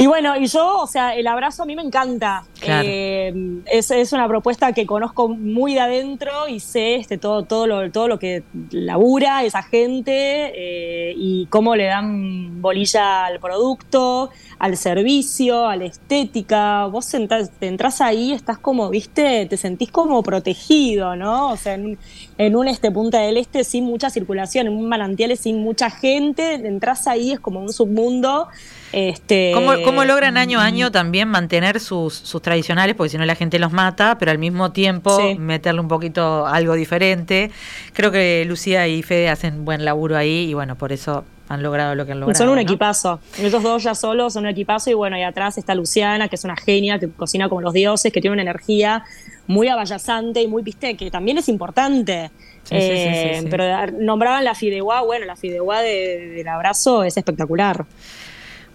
[0.00, 2.44] Y bueno, y yo, o sea, el abrazo a mí me encanta.
[2.62, 7.66] Eh, es, es, una propuesta que conozco muy de adentro y sé este, todo, todo,
[7.66, 14.30] lo, todo lo que labura esa gente eh, y cómo le dan bolilla al producto,
[14.60, 16.86] al servicio, a la estética.
[16.86, 21.50] Vos te entras ahí, estás como, viste, te sentís como protegido, ¿no?
[21.50, 21.98] O sea, en,
[22.38, 26.54] en un este Punta del Este sin mucha circulación, en un manantiales sin mucha gente,
[26.54, 28.48] entras ahí, es como un submundo
[28.92, 32.96] este, ¿Cómo, logran año a año también mantener sus, tradicionales?
[32.96, 36.74] Porque si no la gente los mata, pero al mismo tiempo meterle un poquito algo
[36.74, 37.50] diferente.
[37.92, 41.94] Creo que Lucía y Fede hacen buen laburo ahí y bueno, por eso han logrado
[41.94, 42.38] lo que han logrado.
[42.38, 43.20] Son un equipazo.
[43.38, 46.44] Ellos dos ya solos son un equipazo y bueno, ahí atrás está Luciana, que es
[46.44, 49.04] una genia, que cocina como los dioses, que tiene una energía
[49.46, 52.30] muy abayazante y muy, viste, que también es importante.
[52.70, 53.64] Eh, pero
[53.98, 57.86] nombraban la fideuá, bueno, la fideuá del abrazo es espectacular.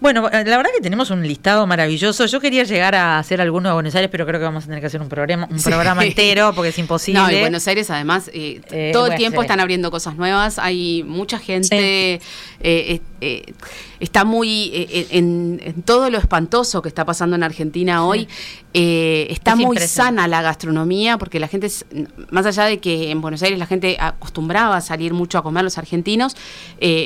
[0.00, 2.26] Bueno, eh, la verdad que tenemos un listado maravilloso.
[2.26, 4.80] Yo quería llegar a hacer alguno de Buenos Aires, pero creo que vamos a tener
[4.80, 7.20] que hacer un programa, un programa entero porque es imposible.
[7.20, 10.58] No, en Buenos Aires además eh, eh, todo el tiempo están abriendo cosas nuevas.
[10.58, 12.20] Hay mucha gente
[14.04, 18.28] está muy eh, en, todo lo espantoso que está pasando en Argentina hoy.
[18.74, 21.68] Eh, está muy sana la gastronomía porque la gente,
[22.30, 25.62] más allá de que en Buenos Aires la gente acostumbraba a salir mucho a comer
[25.62, 26.36] los argentinos,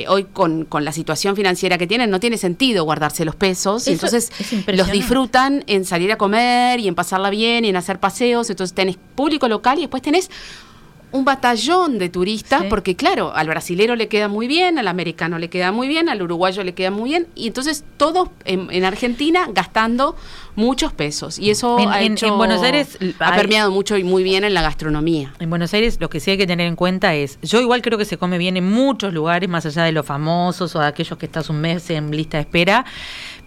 [0.07, 3.87] hoy con, la situación financiera que tienen no tiene sentido guardarse los pesos.
[3.87, 4.31] entonces
[4.67, 8.49] los disfrutan en salir a comer y en pasarla bien y en hacer paseos.
[8.49, 10.29] Entonces tenés público local y después tenés
[11.11, 15.49] un batallón de turistas, porque claro, al brasilero le queda muy bien, al americano le
[15.49, 20.15] queda muy bien, al uruguayo le queda muy bien, y entonces todos en, Argentina gastando
[20.55, 21.39] muchos pesos.
[21.39, 25.33] Y eso ha, en, Buenos Aires ha permeado mucho y muy bien en la gastronomía.
[25.39, 27.97] En Buenos Aires lo que sí hay que tener en cuenta es, yo igual creo
[27.97, 31.17] que se come bien en muchos lugares, más allá de los famosos o de aquellos
[31.17, 32.85] que estás un mes en lista de espera,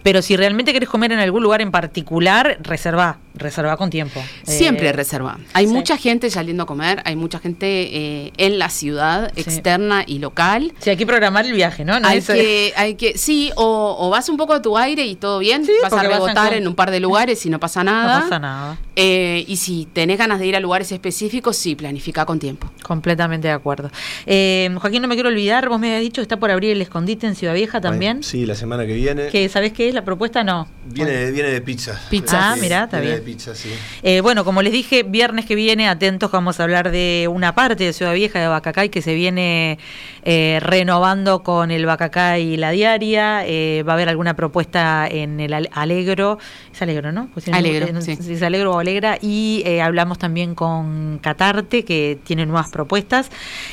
[0.02, 4.22] pero si realmente querés comer en algún lugar en particular, reserva, reserva con tiempo.
[4.42, 5.38] Siempre eh, reserva.
[5.52, 10.18] Hay mucha gente saliendo a comer, hay mucha gente eh, en la ciudad, externa y
[10.18, 10.72] local.
[10.78, 11.94] Sí, hay que programar el viaje, ¿no?
[12.02, 15.66] hay, que, hay que, sí, o, vas un poco a tu aire y todo bien,
[15.82, 18.18] vas a rebotar en un par de lugares y no pasa nada.
[18.18, 18.78] No pasa nada.
[18.96, 22.70] Eh, y si tenés ganas de ir a lugares específicos, sí, planifica con tiempo.
[22.82, 23.90] Completamente de acuerdo.
[24.26, 27.26] Joaquín, no me quiero olvidar, vos me habías dicho que está por abrir el escondite
[27.26, 28.22] en Ciudad Vieja también.
[28.22, 29.28] Sí, la semana que viene.
[29.28, 30.68] Que, ¿Sabés la propuesta no.
[30.84, 32.00] Viene, viene de pizza.
[32.10, 32.52] Pizza.
[32.52, 33.14] Ah, mira, está bien.
[33.14, 33.70] De pizza, sí.
[34.02, 37.84] Eh, bueno, como les dije, viernes que viene, atentos, vamos a hablar de una parte
[37.84, 39.78] de Ciudad Vieja de Bacacay que se viene
[40.24, 43.46] eh, renovando con el Bacacay y la diaria.
[43.46, 46.38] Eh, va a haber alguna propuesta en el Alegro.
[46.72, 47.28] Es Alegro, ¿no?
[47.32, 48.00] Pues Alegro.
[48.00, 48.12] sí.
[48.12, 49.18] es Alegro o Alegra.
[49.20, 53.30] Y hablamos también con Catarte, que tiene nuevas propuestas.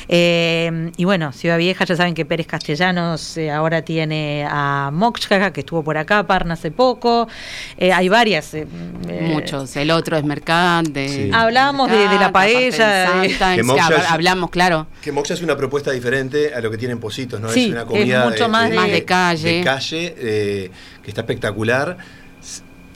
[0.08, 5.82] y bueno, Ciudad Vieja, ya saben que Pérez Castellanos ahora tiene a Moxcaga, que estuvo
[5.82, 7.28] por acá acá, Parna hace poco,
[7.76, 8.54] eh, hay varias.
[8.54, 8.66] Eh,
[9.08, 11.30] eh, Muchos, el otro es Mercante.
[11.32, 13.22] Hablábamos de, la paella.
[14.08, 14.86] hablamos, claro.
[15.00, 17.50] Que Moxa es una propuesta diferente a lo que tienen Positos, ¿no?
[17.50, 19.58] es una comida mucho más, de, calle.
[19.58, 21.96] De calle, que está espectacular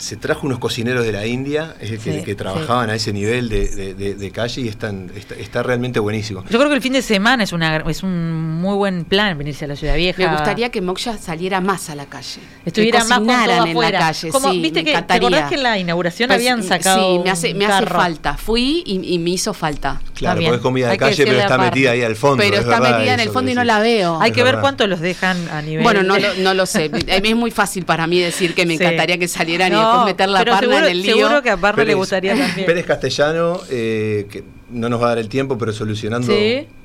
[0.05, 4.69] se trajo unos cocineros de la India que, trabajaban a ese nivel de, calle y
[4.69, 6.45] están, está, realmente buenísimo.
[6.51, 9.65] Yo creo que el fin de semana es, una, es un muy buen plan venirse
[9.65, 10.23] a la Ciudad Vieja.
[10.23, 12.41] Me gustaría que Moksha saliera más a la calle.
[12.67, 14.29] Estuviera más en la calle.
[14.31, 17.55] Como, ¿viste que, ¿Te acordás que en la inauguración pues, habían sacado Sí, me hace,
[17.55, 18.37] me hace falta.
[18.37, 20.03] Fui y, me hizo falta.
[20.13, 22.43] Claro, porque es comida de calle, pero está metida ahí al fondo.
[22.43, 24.21] Pero está metida en el fondo y no la veo.
[24.21, 25.83] Hay que ver cuánto los dejan a nivel...
[25.83, 26.91] Bueno, no, no lo sé.
[27.07, 30.43] es muy fácil para mí decir que me encantaría que salieran y después meter la
[30.43, 31.17] en el lío.
[31.17, 32.67] Seguro que a le gustaría también.
[32.67, 36.33] Pérez Castellano, eh, que no nos va a dar el tiempo, pero solucionando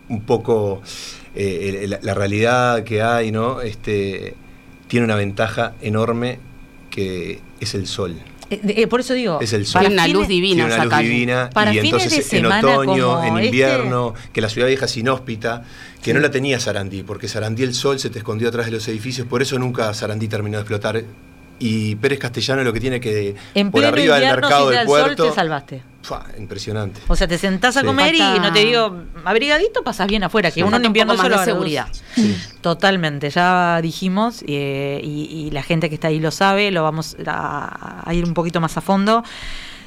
[0.10, 0.82] un poco
[1.36, 3.62] eh, la, realidad que hay, ¿no?
[3.62, 4.36] Este,
[4.88, 6.40] tiene una ventaja enorme
[6.90, 8.16] que es el sol.
[8.50, 9.82] Eh, por eso digo, es el sol.
[9.82, 10.66] Tiene una luz divina.
[10.66, 11.50] Tiene una luz divina.
[11.54, 15.64] Para y entonces en otoño, en este invierno, que la ciudad vieja es inhóspita,
[16.02, 18.88] que no la tenía Sarandí, porque Sarandí el sol se te escondió atrás de los
[18.88, 21.04] edificios, por eso nunca Sarandí terminó de explotar
[21.60, 23.36] y Pérez Castellano lo que tiene que
[23.72, 25.24] por arriba del mercado del puerto.
[25.24, 25.84] Sol te salvaste.
[26.38, 27.02] impresionante.
[27.08, 28.96] O sea, te sentás a comer y no te digo
[29.26, 31.88] abrigadito, pasas bien afuera, que uno en invierno solo de seguridad.
[32.62, 38.04] Totalmente, ya dijimos eh, y, la gente que está ahí lo sabe, lo vamos a,
[38.12, 39.24] ir un poquito más a fondo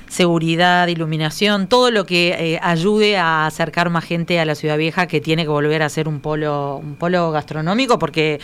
[0.09, 5.07] seguridad, iluminación, todo lo que eh, ayude a acercar más gente a la ciudad vieja
[5.07, 8.39] que tiene que volver a ser un polo, un polo gastronómico porque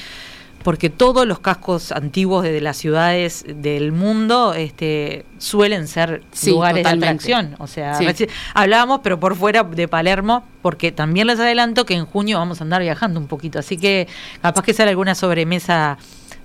[0.62, 6.90] porque todos los cascos antiguos de, las ciudades del mundo este, suelen ser lugares de
[6.90, 7.54] atracción.
[7.58, 7.98] O sea,
[8.54, 12.64] hablábamos, pero por fuera de Palermo, porque también les adelanto que en junio vamos a
[12.64, 13.58] andar viajando un poquito.
[13.58, 14.08] Así que
[14.42, 15.98] capaz que sale alguna sobremesa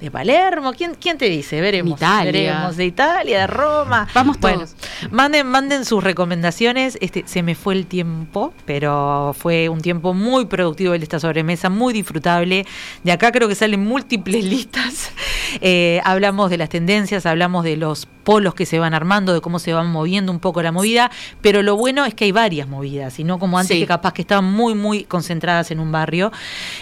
[0.03, 1.61] de Palermo, ¿quién, quién te dice?
[1.61, 1.97] Veremos.
[1.97, 2.31] Italia.
[2.31, 4.05] Veremos de Italia, de Roma.
[4.13, 4.75] Vamos todos.
[5.11, 6.97] manden, manden sus recomendaciones.
[6.99, 11.69] Este, se me fue el tiempo, pero fue un tiempo muy productivo el esta sobremesa,
[11.69, 12.65] muy disfrutable.
[13.03, 15.11] De acá creo que salen múltiples listas.
[15.61, 19.59] Eh, hablamos de las tendencias, hablamos de los polos que se van armando, de cómo
[19.59, 23.19] se van moviendo un poco la movida, pero lo bueno es que hay varias movidas,
[23.19, 26.31] y no como antes que capaz que estaban muy, muy concentradas en un barrio.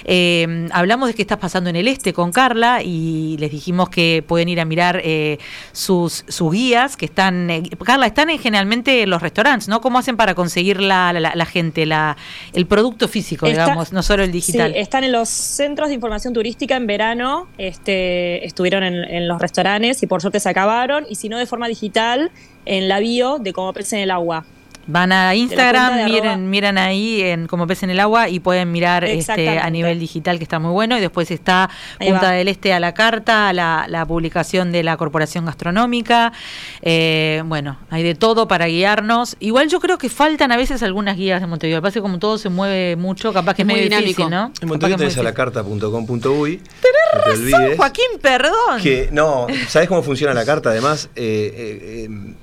[0.06, 4.24] Eh, hablamos de qué está pasando en el este con Carla y les dijimos que
[4.28, 5.38] pueden ir a mirar eh,
[5.72, 9.82] sus, sus guías, que están, eh, Carla, están en, generalmente en los restaurantes, ¿no?
[9.82, 12.18] ¿Cómo hacen para conseguir la, la, gente, la,
[12.54, 14.74] el producto físico, digamos, no solo el digital?
[14.74, 19.40] Sí, están en los centros de información turística en verano, este, estuvieron en, en los
[19.42, 22.32] restaurantes y por suerte se acabaron, y si no de forma digital
[22.66, 24.46] en la bio de Como Pez en el Agua.
[24.88, 29.04] Van a Instagram, miren, miran ahí en Como Pez en el Agua y pueden mirar
[29.04, 30.98] este, a nivel digital que está muy bueno.
[30.98, 31.70] Y después está
[32.00, 36.34] Punta del Este a la carta, la, la publicación de la Corporación Gastronómica.
[36.82, 39.38] Eh, bueno, hay de todo para guiarnos.
[39.40, 41.82] Igual yo creo que faltan a veces algunas guías de Montevideo.
[41.82, 44.52] Pasa como todo se mueve mucho, capaz que es, muy dinámico, ¿no?
[44.62, 46.58] En Montevideo tenés a la carta.com.uy.
[46.58, 48.82] Tenés razón, Joaquín, perdón.
[48.82, 50.70] Que no, ¿sabes cómo funciona la carta?
[50.70, 52.34] Además, eh, eh,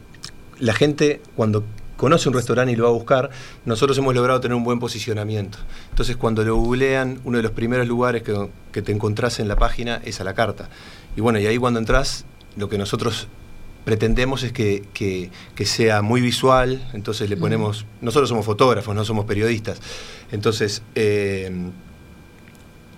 [0.59, 1.65] la gente cuando
[1.99, 3.29] conoce un restaurante y lo va a buscar,
[3.67, 5.59] nosotros hemos logrado tener un buen posicionamiento.
[5.91, 10.01] Entonces, cuando lo googlean, uno de los primeros lugares que, te encontrás en la página
[10.05, 10.69] es a la carta.
[11.17, 12.25] Y bueno, y ahí cuando entras,
[12.57, 13.27] lo que nosotros
[13.85, 15.31] pretendemos es que,
[15.65, 19.81] sea muy visual, entonces le ponemos, nosotros somos fotógrafos, no somos periodistas,
[20.31, 21.51] entonces eh,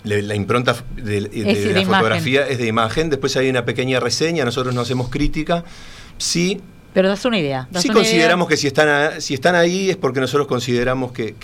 [0.05, 4.83] la impronta de, la fotografía es de imagen, después hay una pequeña reseña, nosotros no
[4.83, 5.65] hacemos crítica,
[6.19, 6.61] sí
[6.93, 7.69] pero das una idea.
[7.77, 11.35] sí consideramos que si están, si están ahí es porque nosotros consideramos que,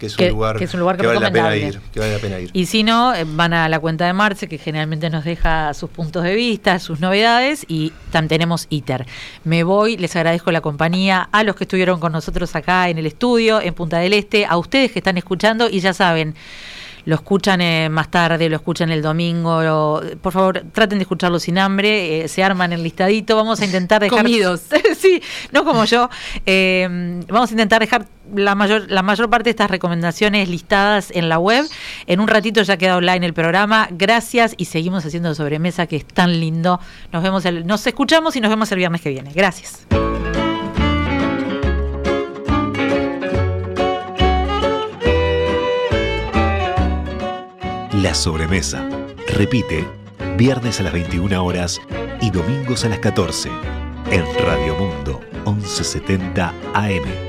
[0.00, 2.50] es, un lugar que, vale la pena ir, que vale la pena ir.
[2.52, 5.90] Y si no, eh, van a la cuenta de Marce, que generalmente nos deja sus
[5.90, 9.06] puntos de vista, sus novedades, y también tenemos ITER.
[9.44, 13.06] Me voy, les agradezco la compañía, a los que estuvieron con nosotros acá en el
[13.06, 16.34] estudio, en Punta del Este, a ustedes que están escuchando, y ya saben,
[17.08, 21.56] lo escuchan eh, más tarde, lo escuchan el domingo, por favor traten de escucharlo sin
[21.56, 24.18] hambre, eh, se arman el listadito, vamos a intentar dejar...
[24.18, 24.60] Comidos.
[24.98, 26.10] sí, no como yo,
[26.44, 26.86] eh,
[27.30, 31.38] vamos a intentar dejar la mayor, la mayor parte de estas recomendaciones listadas en la
[31.38, 31.64] web.
[32.06, 33.88] En un ratito ya queda online el programa.
[33.90, 36.78] Gracias y seguimos haciendo sobremesa que es tan lindo.
[37.10, 39.32] Nos vemos el, nos escuchamos y nos vemos el viernes que viene.
[39.32, 39.86] Gracias.
[48.02, 48.88] La sobremesa.
[49.26, 49.84] Repite,
[50.36, 51.80] viernes a las 21 horas
[52.20, 53.50] y domingos a las 14
[54.12, 57.27] en Radio Mundo 1170 AM.